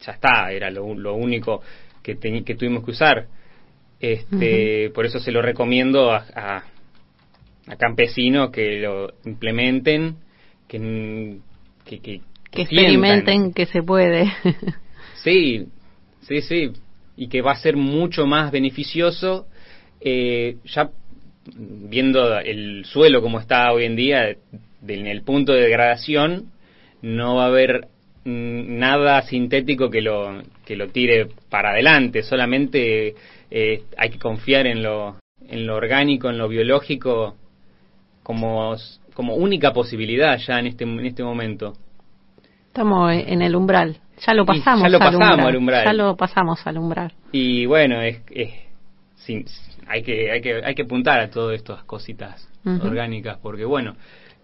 [0.00, 1.62] ya está, era lo, único
[2.02, 3.26] que, que tuvimos que usar.
[3.98, 6.24] Este, Por eso se lo recomiendo a,
[7.66, 10.16] a, campesinos que lo implementen,
[10.68, 11.38] que,
[11.84, 12.20] que,
[12.52, 14.26] experimenten que se puede.
[15.24, 15.66] sí,
[16.20, 16.72] sí, sí,
[17.16, 19.46] y que va a ser mucho más beneficioso
[20.00, 20.90] eh, ya
[21.56, 24.36] viendo el suelo como está hoy en día,
[24.86, 26.52] en el punto de degradación,
[27.02, 27.88] no va a haber
[28.26, 33.14] nada sintético que lo, que lo tire para adelante, solamente
[33.50, 35.16] eh, hay que confiar en lo,
[35.48, 37.36] en lo orgánico, en lo biológico
[38.24, 38.74] como,
[39.14, 41.74] como única posibilidad ya en este, en este momento.
[42.66, 45.84] Estamos en el umbral, ya lo pasamos, ya lo pasamos al umbral.
[45.84, 47.12] Ya lo pasamos al umbral.
[47.30, 48.22] Y bueno, es,
[49.86, 52.48] hay, que, hay, que, hay que apuntar a todas estas cositas
[52.82, 53.94] orgánicas porque bueno,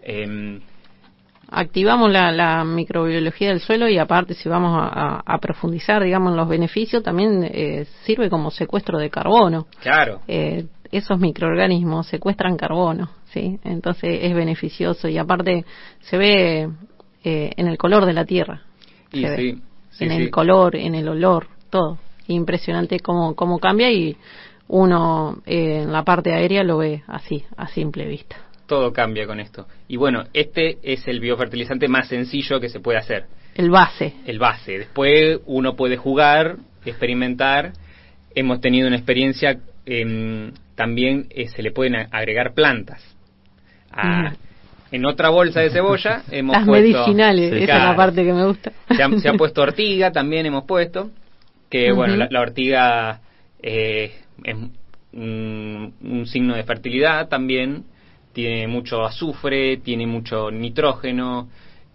[0.05, 0.61] eh,
[1.53, 7.03] activamos la, microbiología del suelo y aparte si vamos a, profundizar, digamos, en los beneficios,
[7.03, 9.67] también eh, sirve como secuestro de carbono.
[9.81, 10.21] Claro.
[10.27, 13.59] Eh, esos microorganismos secuestran carbono, ¿sí?
[13.65, 15.65] Entonces es beneficioso y aparte
[16.01, 16.69] se ve
[17.25, 18.63] eh, en el color de la tierra.
[19.11, 19.63] Y sí,
[20.01, 21.99] en el color, en el olor, todo.
[22.29, 24.17] Impresionante cómo, cómo cambia y
[24.69, 28.37] uno en la parte aérea lo ve así, a simple vista
[28.67, 29.67] todo cambia con esto.
[29.89, 33.27] Y bueno, este es el biofertilizante más sencillo que se puede hacer.
[33.55, 34.15] El base.
[34.27, 34.79] El base.
[34.79, 37.73] Después uno puede jugar, experimentar.
[38.35, 43.03] Hemos tenido una experiencia, em, también eh, se le pueden agregar plantas.
[44.91, 48.73] En otra bolsa de cebolla hemos Las medicinales, esa es la parte que me gusta.
[48.89, 51.11] Se ha, puesto ortiga, también hemos puesto,
[51.69, 53.21] que bueno, la, ortiga
[53.63, 54.13] eh,
[54.45, 54.57] es
[55.13, 57.85] un signo de fertilidad también,
[58.33, 61.49] tiene mucho azufre, tiene mucho nitrógeno,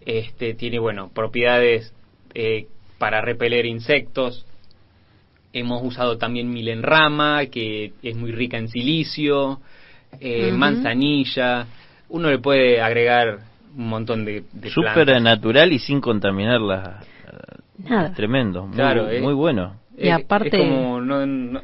[0.04, 1.92] este, tiene, bueno, propiedades
[2.34, 2.66] eh,
[2.98, 4.46] para repeler insectos.
[5.52, 9.60] Hemos usado también milenrama, que es muy rica en silicio,
[10.20, 11.66] eh, manzanilla.
[12.08, 13.40] Uno le puede agregar
[13.76, 17.00] un montón de, de Súper natural y sin contaminarla.
[17.78, 18.12] Nada.
[18.12, 19.76] Tremendo, muy, claro, muy bueno.
[20.00, 20.56] Y aparte...
[20.56, 21.00] como,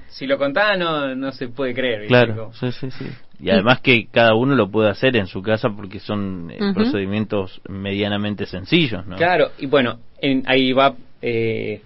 [0.08, 2.06] si lo contás no, no se puede creer.
[2.06, 3.06] Claro, sí, sí, sí.
[3.40, 7.60] Y además que cada uno lo puede hacer en su casa porque son eh, procedimientos
[7.68, 9.16] medianamente sencillos, ¿no?
[9.16, 9.98] Claro, y bueno,
[10.46, 10.94] ahí va...
[11.22, 11.80] Eh,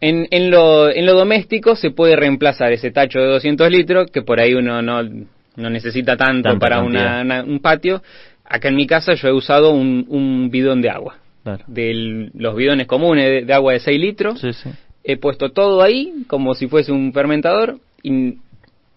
[0.00, 4.22] en, en, lo, en lo doméstico se puede reemplazar ese tacho de 200 litros, que
[4.22, 8.02] por ahí uno no, no necesita tanto para una, un patio.
[8.44, 11.16] Acá en mi casa yo he usado un, un bidón de agua.
[11.66, 14.40] De los bidones comunes de, de, agua de 6 litros.
[14.40, 14.70] Sí, sí
[15.04, 18.38] he puesto todo ahí como si fuese un fermentador y,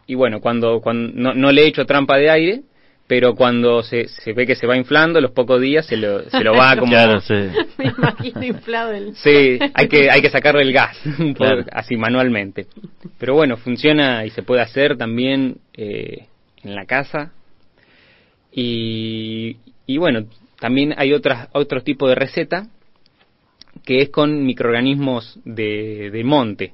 [0.07, 2.61] y bueno, cuando, cuando no, no, le he hecho trampa de aire,
[3.07, 6.43] pero cuando se, se ve que se va inflando, los pocos días se lo, se
[6.43, 6.91] lo va como...
[6.91, 7.33] Claro, sí.
[7.77, 9.15] Me imagino inflado el...
[9.15, 10.97] Sí, hay que, hay que sacarle el gas,
[11.71, 12.67] así manualmente.
[13.17, 16.27] Pero bueno, funciona y se puede hacer también eh,
[16.63, 17.31] en la casa.
[18.51, 20.25] Y, y bueno,
[20.59, 22.67] también hay otras, otros tipos de receta
[23.83, 26.73] que es con microorganismos de, de monte.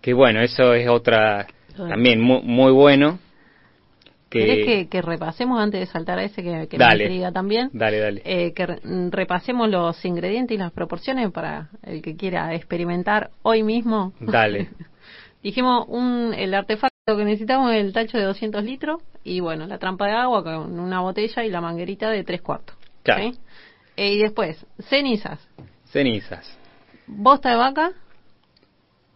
[0.00, 1.46] Que bueno, eso es otra
[1.76, 3.18] también muy, muy bueno.
[4.28, 4.88] Que...
[4.90, 7.70] que, repasemos antes de saltar a ese que, que me intriga también?
[7.72, 8.22] Dale, dale.
[8.24, 8.66] Eh, que
[9.10, 14.12] repasemos los ingredientes y las proporciones para el que quiera experimentar hoy mismo.
[14.20, 14.68] Dale.
[15.42, 19.78] Dijimos un, el artefacto que necesitamos es el tacho de 200 litros y bueno, la
[19.78, 22.76] trampa de agua con una botella y la manguerita de 3 cuartos.
[23.04, 23.30] Claro.
[23.96, 25.40] Eh, y después, cenizas.
[25.86, 26.46] Cenizas.
[27.06, 27.92] Bosta de vaca.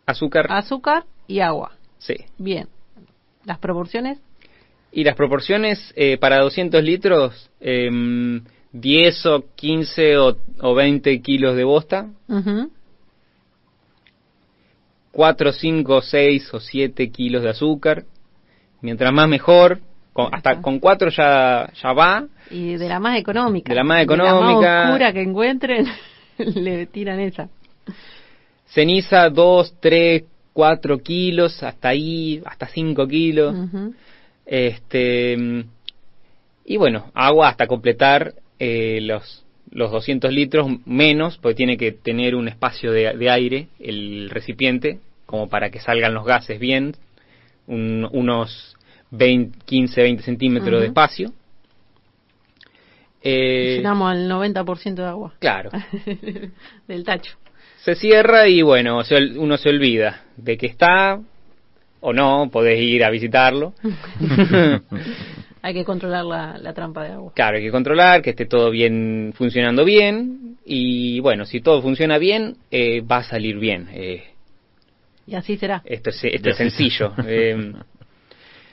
[0.06, 0.46] Azúcar.
[0.50, 1.72] Azúcar y agua.
[1.98, 2.14] Sí.
[2.38, 2.68] Bien.
[3.44, 4.18] ¿Las proporciones?
[4.92, 8.42] Y las proporciones eh, para 200 litros, 10 em,
[9.26, 12.08] o 15 o, 20 kilos de bosta.
[15.12, 18.04] 4, 5, 6 o 7 kilos de azúcar.
[18.80, 19.80] Mientras más mejor.
[20.32, 22.26] Hasta con 4 ya, ya va.
[22.50, 23.70] Y de la más económica.
[23.70, 24.34] De la más económica.
[24.34, 25.86] la más oscura que encuentren,
[26.38, 27.48] le tiran esa.
[28.66, 33.54] Ceniza 2, 3, 4 kilos, hasta ahí, hasta 5 kilos.
[34.46, 35.64] Este,
[36.64, 42.34] y bueno, agua hasta completar eh, los, los 200 litros menos, porque tiene que tener
[42.34, 46.94] un espacio de, aire el recipiente, como para que salgan los gases bien,
[47.66, 48.76] unos
[49.10, 51.32] 20, 15, 20 centímetros de espacio.
[53.22, 55.34] Eh, Llenamos al 90% de agua.
[55.38, 55.70] Claro.
[56.88, 57.36] Del tacho.
[57.82, 59.00] Se cierra y bueno,
[59.36, 61.18] uno se olvida de que está,
[62.00, 63.72] o no, podés ir a visitarlo.
[65.62, 66.24] hay que controlar
[66.60, 67.32] la, trampa de agua.
[67.34, 72.18] Claro, hay que controlar que esté todo bien funcionando bien y bueno, si todo funciona
[72.18, 73.88] bien, eh, va a salir bien.
[73.92, 74.24] Eh.
[75.26, 75.80] y así será.
[75.86, 77.14] Esto es, esto es sencillo.
[77.26, 77.72] eh,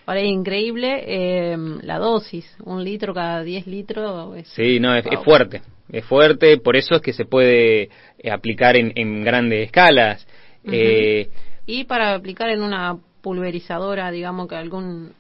[0.07, 4.33] Ahora es increíble eh, la dosis, un litro cada 10 litros.
[4.45, 7.89] sí, no, es, fuerte, es fuerte, por eso es que se puede
[8.31, 10.25] aplicar en, en grandes escalas.
[10.63, 15.11] y para aplicar en una pulverizadora, digamos, que algún,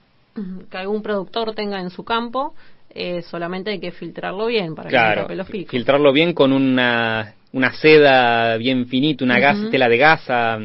[0.71, 2.55] que algún productor tenga en su campo,
[2.95, 7.73] eh, solamente hay que filtrarlo bien para que no los Filtrarlo bien con una, una
[7.73, 10.59] seda bien finita, una gas, tela de gasa,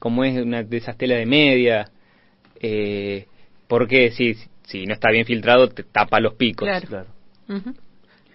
[0.00, 1.88] como es una de esas telas de media,
[2.60, 3.26] eh,
[3.74, 6.68] porque si, si no está bien filtrado te tapa los picos.
[6.86, 7.06] Claro.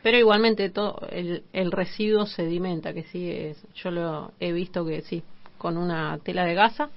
[0.03, 4.99] Pero igualmente todo el, el residuo sedimenta, que sí, es, yo lo he visto que
[4.99, 5.23] sí,
[5.57, 6.89] con una tela de gasa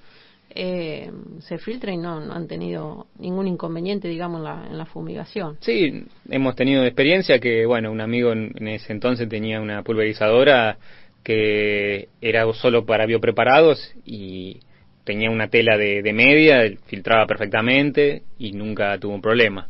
[0.56, 5.56] eh, se filtra y no, han tenido ningún inconveniente, digamos, en la, en la, fumigación.
[5.60, 10.78] Sí, hemos tenido experiencia que, bueno, un amigo en, ese entonces tenía una pulverizadora
[11.22, 14.58] que era solo para biopreparados y
[15.04, 19.68] tenía una tela de, de media, filtraba perfectamente y nunca tuvo un problema.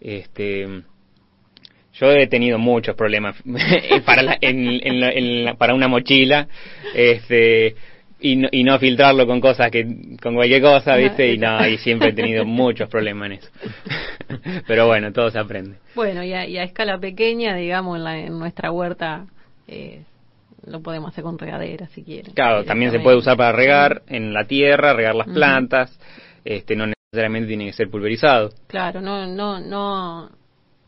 [0.00, 0.66] Este,
[1.94, 3.36] yo he tenido muchos problemas
[4.04, 6.48] para, en, para una mochila.
[6.94, 7.74] Este,
[8.18, 9.84] y no, y no filtrarlo con cosas que
[10.22, 13.50] con cualquier cosa viste y no y siempre he tenido muchos problemas en eso
[14.66, 18.38] pero bueno todo se aprende bueno y a, a escala pequeña digamos en, la, en
[18.38, 19.26] nuestra huerta
[19.68, 20.00] eh,
[20.66, 24.32] lo podemos hacer con regadera si quieren claro también se puede usar para regar en
[24.32, 25.98] la tierra regar las plantas
[26.44, 30.30] este no necesariamente tiene que ser pulverizado claro no no no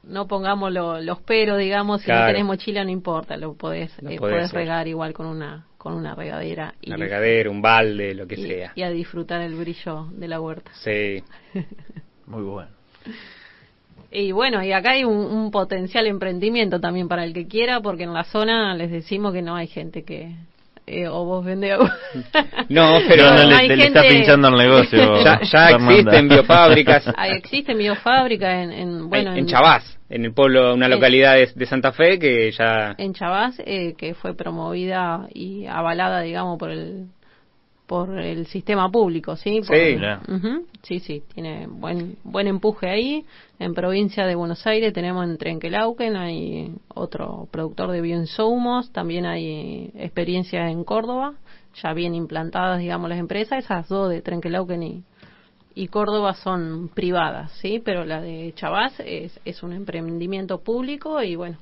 [0.05, 4.53] no pongamos los peros, digamos, si no tenés mochila no importa, lo podés, eh, podés
[4.53, 6.74] regar igual con una con una regadera.
[6.81, 8.72] Y una regadera, un balde, lo que sea.
[8.74, 10.72] Y a disfrutar el brillo de la huerta.
[10.74, 11.22] Sí.
[12.26, 12.70] Muy bueno.
[14.11, 18.14] Y bueno, y acá hay un, potencial emprendimiento también para el que quiera, porque en
[18.14, 20.34] la zona les decimos que no hay gente que,
[20.86, 21.96] eh, o vos agua.
[22.70, 25.22] No, pero no, le, está pinchando el negocio.
[25.24, 27.04] ya, ya existen biofábricas.
[27.16, 31.66] Hay, existen biofábricas en, en, bueno, en, en Chavás en el pueblo, una localidad de,
[31.66, 32.94] Santa Fe que ya...
[32.96, 37.09] En Chavás, eh, que fue promovida y avalada, digamos, por el
[37.89, 39.62] por el sistema público, ¿sí?
[39.62, 39.99] sí,
[40.82, 43.24] sí, sí, tiene buen buen empuje ahí.
[43.59, 49.91] En provincia de Buenos Aires tenemos en Trenquelauquen, hay otro productor de bioinsumos, también hay
[49.95, 51.36] experiencias en Córdoba,
[51.82, 55.03] ya bien implantadas, digamos, las empresas, esas dos de Trenquelauquen y,
[55.74, 57.80] y Córdoba son privadas, ¿sí?
[57.82, 61.57] Pero la de Chavás es, es un emprendimiento público y bueno,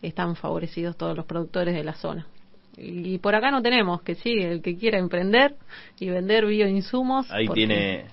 [0.00, 2.24] están favorecidos todos los productores de la zona.
[2.76, 5.54] Y por acá no tenemos, que sí, el que quiera emprender
[5.98, 7.30] y vender bioinsumos.
[7.30, 8.04] Ahí tiene.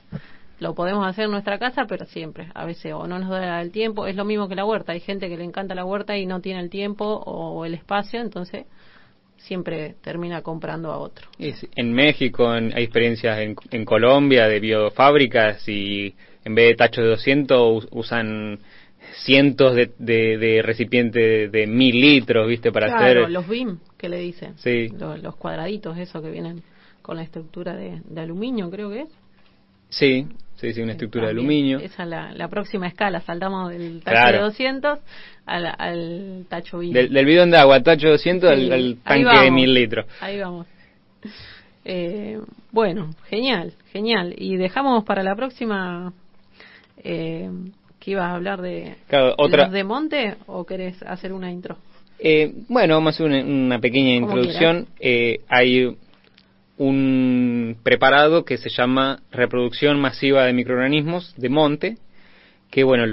[0.60, 3.72] Lo podemos hacer en nuestra casa, pero siempre, a veces o no nos da el
[3.72, 4.94] tiempo, es lo mismo que la huerta.
[4.94, 8.22] Hay gente que le encanta la huerta y no tiene el tiempo o el espacio,
[8.22, 8.66] entonces
[9.44, 11.28] siempre termina comprando a otro.
[11.38, 17.88] En México hay experiencias en, Colombia de biofábricas y en vez de tachos de 200
[17.92, 18.60] usan
[19.26, 22.72] cientos de, de, recipientes de mil litros, ¿viste?
[22.72, 23.32] Para claro, hacer...
[23.32, 24.54] los BIM, que le dicen.
[24.58, 24.90] Sí.
[24.90, 26.62] Los, cuadraditos, eso que vienen
[27.02, 29.10] con la estructura de, de aluminio, creo que es.
[29.90, 30.28] Sí,
[30.64, 31.80] Sí, sí, una estructura de aluminio.
[31.80, 35.00] Esa es la, próxima escala, saltamos del tacho de 200
[35.46, 37.12] al, al tacho bidón.
[37.12, 40.06] Del, bidón de agua, tacho 200 al, tanque de 1000 litros.
[40.22, 40.66] Ahí vamos.
[41.84, 42.40] Eh,
[42.72, 44.34] bueno, genial, genial.
[44.38, 46.14] Y dejamos para la próxima
[46.96, 47.50] eh,
[48.04, 48.96] que ibas a hablar de
[49.38, 49.70] otra...
[49.70, 51.78] de monte o querés hacer una intro.
[52.20, 54.88] Eh, bueno, vamos a hacer una, una pequeña introducción.
[55.00, 55.96] Eh, hay
[56.78, 61.98] un preparado que se llama reproducción masiva de microorganismos de monte,
[62.70, 63.06] que bueno,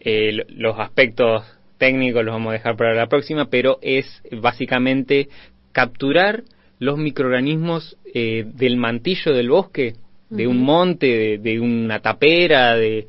[0.00, 1.44] eh, los aspectos
[1.78, 5.28] técnicos los vamos a dejar para la próxima, pero es básicamente
[5.70, 6.42] capturar
[6.80, 9.94] los microorganismos eh, del mantillo del bosque,
[10.30, 13.06] de un monte, de, una tapera, de,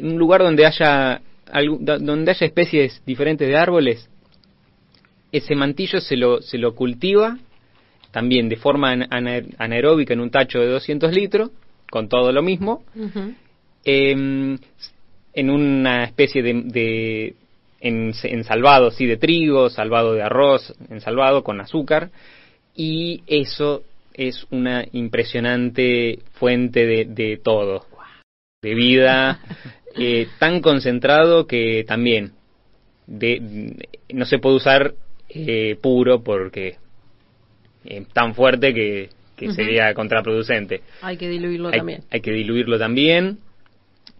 [0.00, 1.20] un lugar donde haya
[1.80, 4.10] donde haya especies diferentes de árboles,
[5.30, 7.38] ese mantillo se lo, se lo cultiva
[8.16, 8.92] también de forma
[9.58, 11.50] anaeróbica en un tacho de 200 litros,
[11.90, 12.82] con todo lo mismo,
[13.84, 14.58] em,
[15.34, 17.34] en una especie de,
[17.78, 18.14] en,
[18.44, 22.10] salvado, sí, de trigo, salvado de arroz, en salvado con azúcar,
[22.74, 23.82] y eso
[24.14, 27.84] es una impresionante fuente de, todo,
[28.66, 29.38] de vida,
[29.96, 32.32] eh, tan concentrado que también
[33.06, 33.76] de,
[34.12, 34.94] no se puede usar
[35.28, 36.78] eh, puro porque
[37.84, 39.10] es tan fuerte que,
[39.54, 40.80] sería contraproducente.
[41.00, 42.02] Hay que diluirlo también.
[42.10, 43.38] Hay que diluirlo también.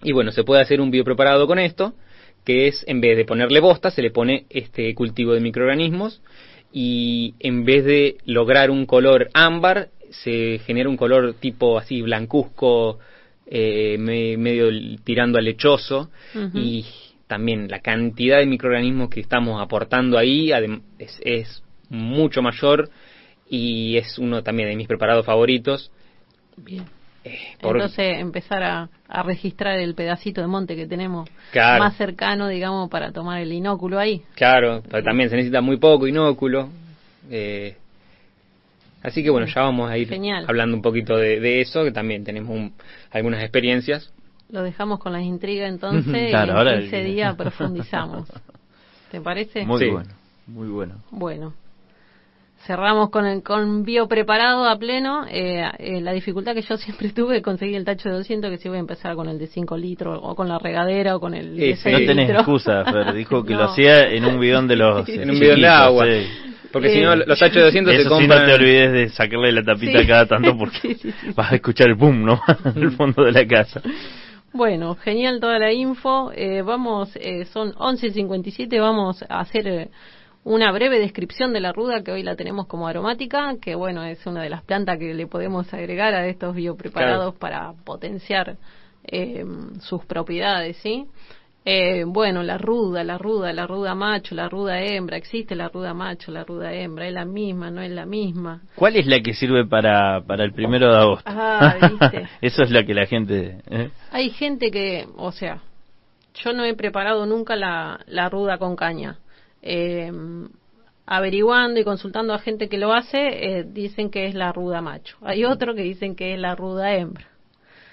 [0.03, 1.94] Y bueno, se puede hacer un biopreparado con esto,
[2.44, 6.22] que es en vez de ponerle bosta, se le pone este cultivo de microorganismos
[6.72, 13.01] y en vez de lograr un color ámbar, se genera un color tipo así blancuzco,
[13.47, 14.68] eh, medio
[15.05, 16.11] tirando a lechoso
[16.55, 16.84] y
[17.26, 20.51] también la cantidad de microorganismos que estamos aportando ahí
[20.99, 22.90] es, es mucho mayor
[23.49, 25.90] y es uno también de mis preparados favoritos.
[26.57, 26.84] Bien.
[27.24, 28.88] Eh, Entonces empezar a,
[29.24, 34.22] registrar el pedacito de monte que tenemos más cercano, digamos, para tomar el inóculo ahí.
[34.34, 36.68] Claro, pero también se necesita muy poco inóculo.
[37.28, 37.76] Eh,
[39.03, 40.12] así que bueno, ya vamos a ir
[40.47, 42.72] hablando un poquito de, eso, que también tenemos
[43.11, 44.12] algunas experiencias.
[44.49, 48.28] Lo dejamos con la intriga entonces y ese día profundizamos.
[49.11, 49.64] ¿Te parece?
[49.64, 50.14] Muy bueno,
[50.47, 50.94] muy bueno.
[51.11, 51.55] Bueno,
[52.67, 55.25] cerramos con el con bio preparado a pleno.
[55.31, 58.69] Eh, eh, la dificultad que yo siempre tuve conseguir el tacho de 200, que si
[58.69, 61.57] voy a empezar con el de 5 litros, o con la regadera, o con el
[61.57, 63.14] de 6 No tenés excusa, Fer.
[63.14, 65.09] Dijo que lo hacía en un bidón de los.
[65.09, 66.07] en un bidón de agua.
[66.73, 68.41] Porque si no, eh, los tachos de 200 se compran.
[68.41, 70.97] no te olvides de sacarle la tapita cada tanto porque
[71.35, 72.41] vas a escuchar el boom, ¿no?
[72.64, 73.81] en el fondo de la casa.
[74.53, 76.33] Bueno, genial toda la info.
[76.64, 77.11] vamos,
[77.53, 79.91] son 11.57, vamos a hacer
[80.47, 84.24] una breve descripción de la ruda que hoy la tenemos como aromática, que bueno, es
[84.26, 88.57] una de las plantas que le podemos agregar a estos biopreparados para potenciar
[89.03, 89.44] eh,
[89.80, 91.07] sus propiedades, ¿sí?
[91.64, 95.94] Eh, bueno, la ruda, la ruda, la ruda macho, la ruda hembra, existe la ruda
[95.94, 98.62] macho, la ruda hembra, es la misma, no es la misma.
[98.76, 101.28] ¿Cuál es la que sirve para, para el primero de agosto?
[101.28, 102.28] Ah, ¿viste?
[102.40, 103.62] Eso es la que la gente...
[103.68, 103.90] ¿eh?
[104.12, 105.59] Hay gente que, o sea,
[106.36, 109.18] yo no he preparado nunca la, la ruda con caña
[109.67, 110.12] eh,
[111.07, 113.19] averiguando y consultando a gente que lo hace,
[113.59, 115.17] eh, dicen que es la ruda macho.
[115.23, 117.27] Hay otro que dicen que es la ruda hembra.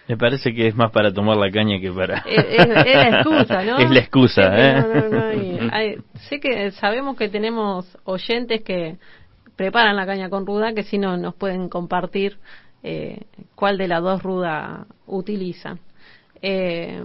[0.08, 2.20] Me parece que es más para tomar la caña que para...
[2.28, 3.78] Es, la excusa, ¿no?
[3.80, 5.98] es la excusa, ¿eh?
[6.30, 8.98] sé que sabemos que tenemos oyentes que
[9.56, 12.38] preparan la caña con ruda, que si no nos pueden compartir
[12.84, 13.22] eh,
[13.56, 15.80] cuál de las dos rudas utilizan.
[16.42, 17.02] Eh,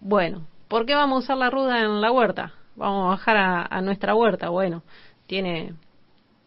[0.00, 2.52] bueno, ¿por qué vamos a usar la ruda en la huerta?
[2.76, 3.36] Vamos a bajar
[3.70, 4.48] a, nuestra huerta.
[4.48, 4.82] Bueno,
[5.26, 5.74] tiene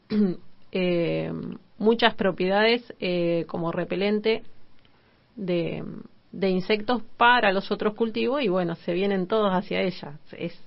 [0.72, 1.32] eh,
[1.78, 4.44] muchas propiedades eh, como repelente
[5.36, 5.84] de,
[6.32, 10.20] de, insectos para los otros cultivos y bueno, se vienen todos hacia ella.
[10.38, 10.60] Es,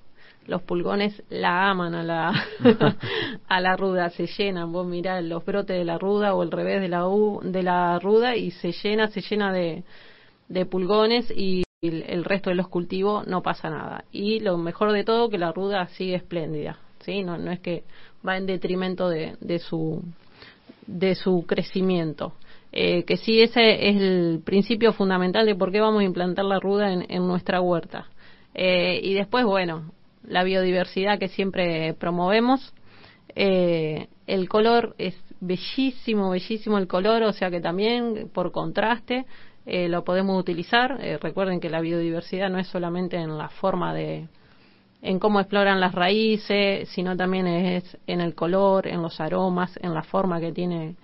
[0.46, 2.32] los pulgones la aman a la,
[3.48, 4.72] a la ruda, se llenan.
[4.72, 7.04] Vos mirá los brotes de la ruda o el revés de la,
[7.42, 9.84] de la ruda y se llena, se llena de,
[10.48, 14.04] de pulgones y el resto de los cultivos no pasa nada.
[14.10, 17.22] Y lo mejor de todo, que la ruda sigue espléndida, ¿sí?
[17.22, 17.84] No, no es que
[18.26, 20.02] va en detrimento de, de, su,
[20.86, 22.32] de su crecimiento.
[22.72, 26.58] Eh, que sí, ese es el principio fundamental de por qué vamos a implantar la
[26.58, 28.08] ruda en, en nuestra huerta.
[28.54, 29.92] Eh, y después, bueno,
[30.24, 32.74] la biodiversidad que siempre promovemos.
[33.36, 39.26] Eh, el color es bellísimo, bellísimo el color, o sea que también por contraste
[39.70, 40.96] eh, lo podemos utilizar.
[41.02, 44.26] Eh, recuerden que la biodiversidad no es solamente en la forma de,
[45.02, 49.92] en cómo exploran las raíces, sino también es en el color, en los aromas, en
[49.92, 50.96] la forma que tiene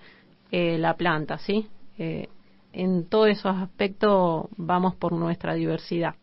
[0.51, 1.67] eh, la planta, ¿sí?
[1.97, 6.15] en todos esos aspectos vamos por nuestra diversidad.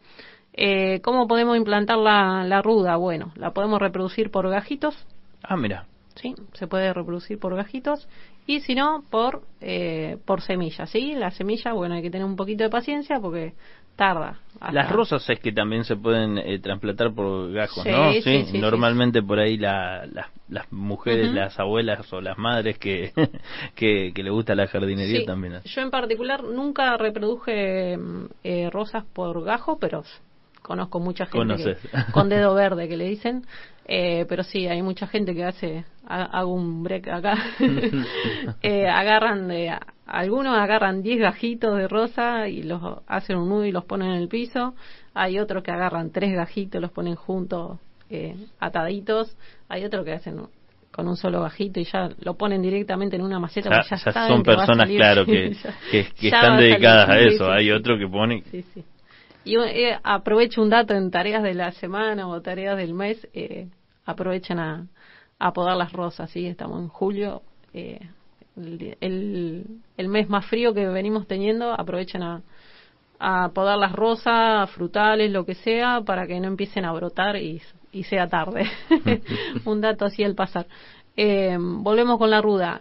[1.03, 2.97] ¿Cómo podemos implantar la, la ruda?
[2.97, 4.95] Bueno, la podemos reproducir por gajitos.
[5.43, 5.86] Ah, mira.
[6.16, 8.07] Sí, se puede reproducir por gajitos
[8.47, 12.36] y si no por eh, por semillas sí la semilla bueno hay que tener un
[12.36, 13.55] poquito de paciencia porque
[13.97, 14.40] tarda
[14.72, 19.38] las rosas es que también se pueden eh, trasplantar por gajos no sí, normalmente por
[19.38, 20.07] ahí la,
[20.49, 23.12] las mujeres las abuelas o las madres que
[23.74, 25.61] que, le gusta la jardinería también.
[25.64, 30.05] Yo en particular nunca reproduje mm, eh, rosas por gajo pero
[30.62, 31.76] conozco mucha gente
[32.12, 33.45] con dedo verde que le dicen,
[33.87, 37.35] eh, pero sí, hay mucha gente que hace, hago un break acá,
[38.62, 39.76] eh, agarran de,
[40.07, 44.22] algunos agarran 10 gajitos de rosa y los hacen un nudo y los ponen en
[44.22, 44.74] el piso,
[45.14, 47.78] hay otros que agarran tres gajitos, los ponen juntos,
[48.11, 49.37] eh, ataditos,
[49.68, 50.43] hay otros que hacen
[50.91, 53.70] con un solo gajito y ya lo ponen directamente en una maceta.
[53.70, 55.57] Ya, ya, son personas, claro, que,
[55.91, 57.51] que, están dedicadas a eso.
[57.51, 58.43] Hay otro que pone.
[58.51, 58.85] Sí, sí.
[59.45, 63.68] Y eh, aprovecho un dato en tareas de la semana o tareas del mes, eh,
[64.05, 64.86] aprovechen a,
[65.38, 66.47] a podar las rosas, ¿sí?
[66.47, 67.43] Estamos en julio,
[67.74, 68.01] eh,
[69.01, 69.66] el,
[69.97, 72.43] el, mes más frío que venimos teniendo, aprovechen a,
[73.18, 77.61] a podar las rosas, frutales, lo que sea, para que no empiecen a brotar y,
[77.90, 78.66] y sea tarde.
[79.64, 80.66] un dato así al pasar.
[81.17, 82.81] Eh, volvemos con la ruda.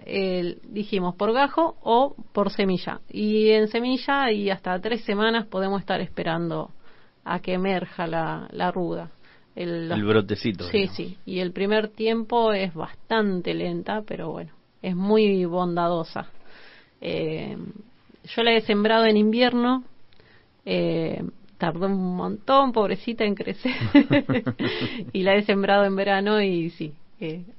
[0.64, 3.02] dijimos por gajo o por semilla.
[3.10, 6.72] Y en semilla y hasta tres semanas podemos estar esperando
[7.24, 9.12] a que emerja la, la ruda.
[9.56, 10.64] El, brotecito.
[10.70, 11.18] Sí, sí.
[11.26, 14.52] Y el primer tiempo es bastante lenta, pero bueno,
[14.82, 16.30] es muy bondadosa.
[17.02, 17.58] Eh,
[18.24, 19.84] yo la he sembrado en invierno.
[20.66, 21.24] Eh,
[21.58, 23.74] tardó un montón, pobrecita, en crecer.
[25.14, 26.94] y la he sembrado en verano y sí,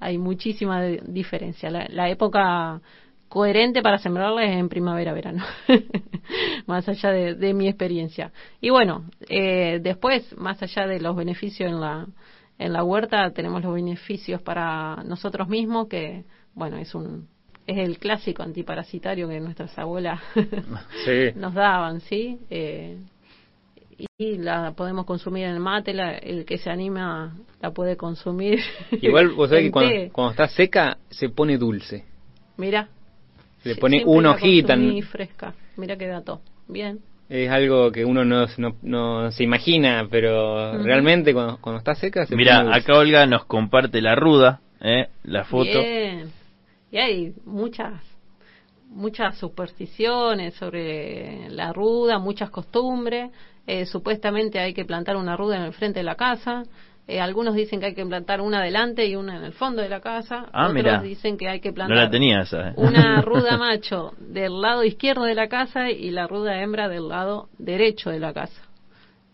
[0.00, 1.70] hay muchísima diferencia.
[1.70, 2.80] La, época
[3.28, 5.44] coherente para sembrarla es en primavera-verano,
[6.66, 8.32] más allá de, mi experiencia.
[8.60, 12.06] Y bueno, eh, después, más allá de los beneficios en la,
[12.58, 17.28] en la huerta, tenemos los beneficios para nosotros mismos, que bueno, es un
[17.66, 20.20] es el clásico antiparasitario que nuestras abuelas
[21.36, 22.40] nos daban, ¿sí?
[22.50, 22.98] Eh,
[24.18, 25.92] y la podemos consumir en el mate,
[26.22, 28.60] el que se anima la puede consumir.
[29.00, 32.04] Igual vos sabés que cuando, está seca se pone dulce.
[32.56, 32.88] Mira.
[33.62, 34.76] Se pone una hojita.
[35.08, 35.54] fresca.
[35.76, 36.40] Mira qué dato.
[36.68, 37.00] Bien.
[37.28, 38.46] Es algo que uno no,
[38.82, 44.02] no, se imagina, pero realmente cuando, cuando, está seca se Mira, acá Olga nos comparte
[44.02, 45.06] la ruda, ¿eh?
[45.22, 45.80] la foto.
[45.80, 46.30] Bien.
[46.90, 48.11] Y hay muchas
[48.92, 53.30] muchas supersticiones sobre la ruda, muchas costumbres.
[53.66, 56.64] Eh, supuestamente hay que plantar una ruda en el frente de la casa.
[57.08, 59.88] Eh, algunos dicen que hay que plantar una adelante y una en el fondo de
[59.88, 60.46] la casa.
[60.52, 62.72] Ah, Otros dicen que hay que plantar la tenía eh.
[62.76, 67.48] una ruda macho del lado izquierdo de la casa y la ruda hembra del lado
[67.58, 68.62] derecho de la casa.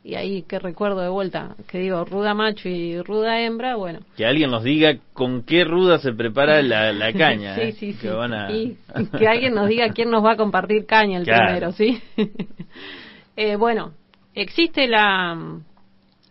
[0.08, 4.00] Y ahí que recuerdo de vuelta, que digo ruda macho y ruda hembra, bueno.
[4.16, 7.56] Que alguien nos diga con qué ruda se prepara la, caña.
[7.56, 8.08] sí, sí, sí.
[8.50, 8.76] Y,
[9.18, 12.00] que alguien nos diga quién nos va a compartir caña el primero, ¿sí?
[13.58, 13.92] bueno,
[14.38, 15.36] Existe la,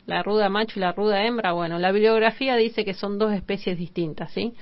[0.06, 1.52] la ruda macho y la ruda hembra.
[1.52, 4.54] Bueno, la bibliografía dice que son dos especies distintas, ¿sí?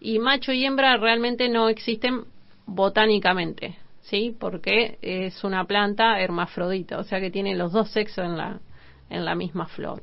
[0.00, 2.22] Y macho y hembra realmente no existen
[2.64, 4.36] botánicamente, ¿sí?
[4.38, 8.60] Porque es una planta hermafrodita, o sea que tiene los dos sexos en la,
[9.10, 10.02] en la misma flor.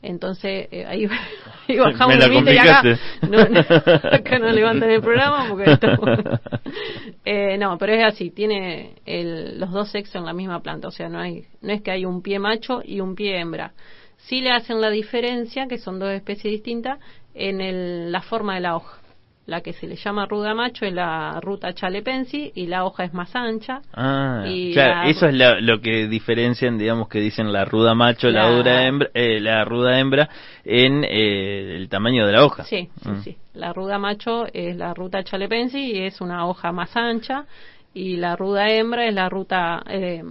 [0.00, 1.06] Entonces, eh, ahí,
[1.76, 2.82] bajamos Me y acá
[3.28, 3.38] no,
[4.12, 5.76] acá no levantan el programa porque
[7.24, 10.92] eh, no, pero es así, tiene el, los dos sexos en la misma planta, o
[10.92, 13.72] sea, no hay no es que hay un pie macho y un pie hembra.
[14.18, 16.98] Sí le hacen la diferencia, que son dos especies distintas,
[17.34, 19.00] en el, la forma de la hoja.
[19.48, 23.14] La que se le llama ruda macho es la ruta chalepensi y la hoja es
[23.14, 23.80] más ancha.
[23.94, 24.44] Ah,
[24.74, 29.08] claro, eso es lo que diferencian, digamos, que dicen la ruda macho, la, dura hembra,
[29.14, 30.28] eh, la ruda hembra
[30.66, 32.64] en eh, el tamaño de la hoja.
[32.64, 33.22] Sí, sí, mm.
[33.22, 33.36] sí.
[33.54, 37.46] La ruda macho es la ruta chalepensi y es una hoja más ancha
[37.94, 40.22] y la ruda hembra es la ruta, eh,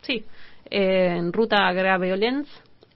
[0.00, 0.24] sí,
[0.70, 2.48] en ruta graveolens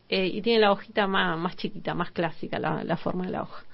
[0.09, 3.66] y tiene la hojita más, más chiquita, más clásica la forma de la hoja.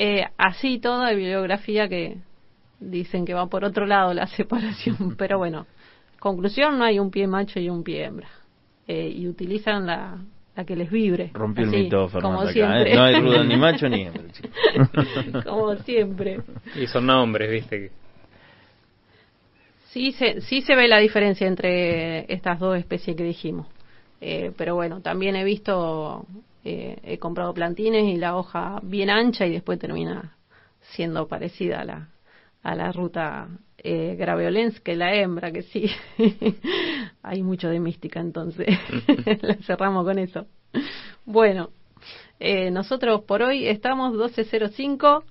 [0.00, 2.18] Eh, así todo hay bibliografía que
[2.78, 5.66] dicen que va por otro lado la separación, pero bueno,
[6.20, 8.28] conclusión, no hay un pie macho y un pie hembra.
[8.86, 10.16] Eh, y utilizan la,
[10.56, 11.30] la que les vibre.
[11.34, 12.94] Rompió el mito, Fernando, acá, ¿eh?
[12.94, 14.22] No hay rudo ni macho ni hembra.
[15.44, 16.40] como siempre.
[16.74, 17.90] Y son nombres, viste.
[19.90, 23.66] Sí se, sí se ve la diferencia entre estas dos especies que dijimos.
[24.20, 26.24] Eh, pero bueno, también he visto
[26.64, 30.36] eh, he comprado plantines y la hoja bien ancha y después termina
[30.80, 32.08] siendo parecida a la,
[32.62, 33.48] a la ruta
[33.78, 35.90] eh, graveolens que la hembra, que sí.
[37.22, 38.66] Hay mucho de mística, entonces
[39.42, 40.46] la cerramos con eso.
[41.24, 41.70] Bueno,
[42.40, 45.22] eh, nosotros por hoy estamos 12.05.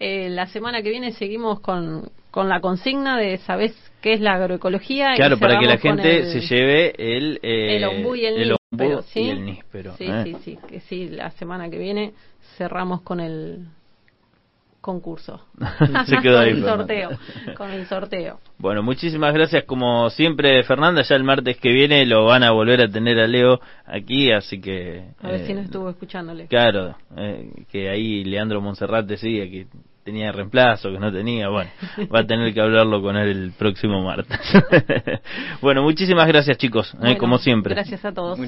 [0.00, 4.34] Eh, la semana que viene seguimos con, con la consigna de ¿sabes qué es la
[4.34, 5.14] agroecología?
[5.14, 8.56] Claro, para que la gente se lleve el, eh, el ombú y el,
[9.06, 9.20] ¿sí?
[9.20, 9.94] y el níspero.
[9.96, 10.22] Sí, ¿eh?
[10.24, 12.14] sí, sí, que sí, la semana que viene
[12.56, 13.66] cerramos con el
[14.84, 15.40] concurso.
[16.06, 16.50] Se quedó ahí.
[16.50, 17.10] con el sorteo,
[17.56, 18.40] con el sorteo.
[18.58, 21.02] Bueno, muchísimas gracias como siempre, Fernanda.
[21.02, 24.60] Ya el martes que viene lo van a volver a tener a Leo aquí, así
[24.60, 25.04] que...
[25.22, 26.48] A ver si no estuvo escuchándole.
[26.48, 29.66] Claro, eh, que ahí Leandro Monserrat decía que
[30.04, 31.70] tenía reemplazo, que no tenía, bueno,
[32.14, 34.38] va a tener que hablarlo con él el próximo martes.
[35.60, 37.74] bueno, muchísimas gracias chicos, eh, como siempre.
[37.74, 38.38] Gracias a todos.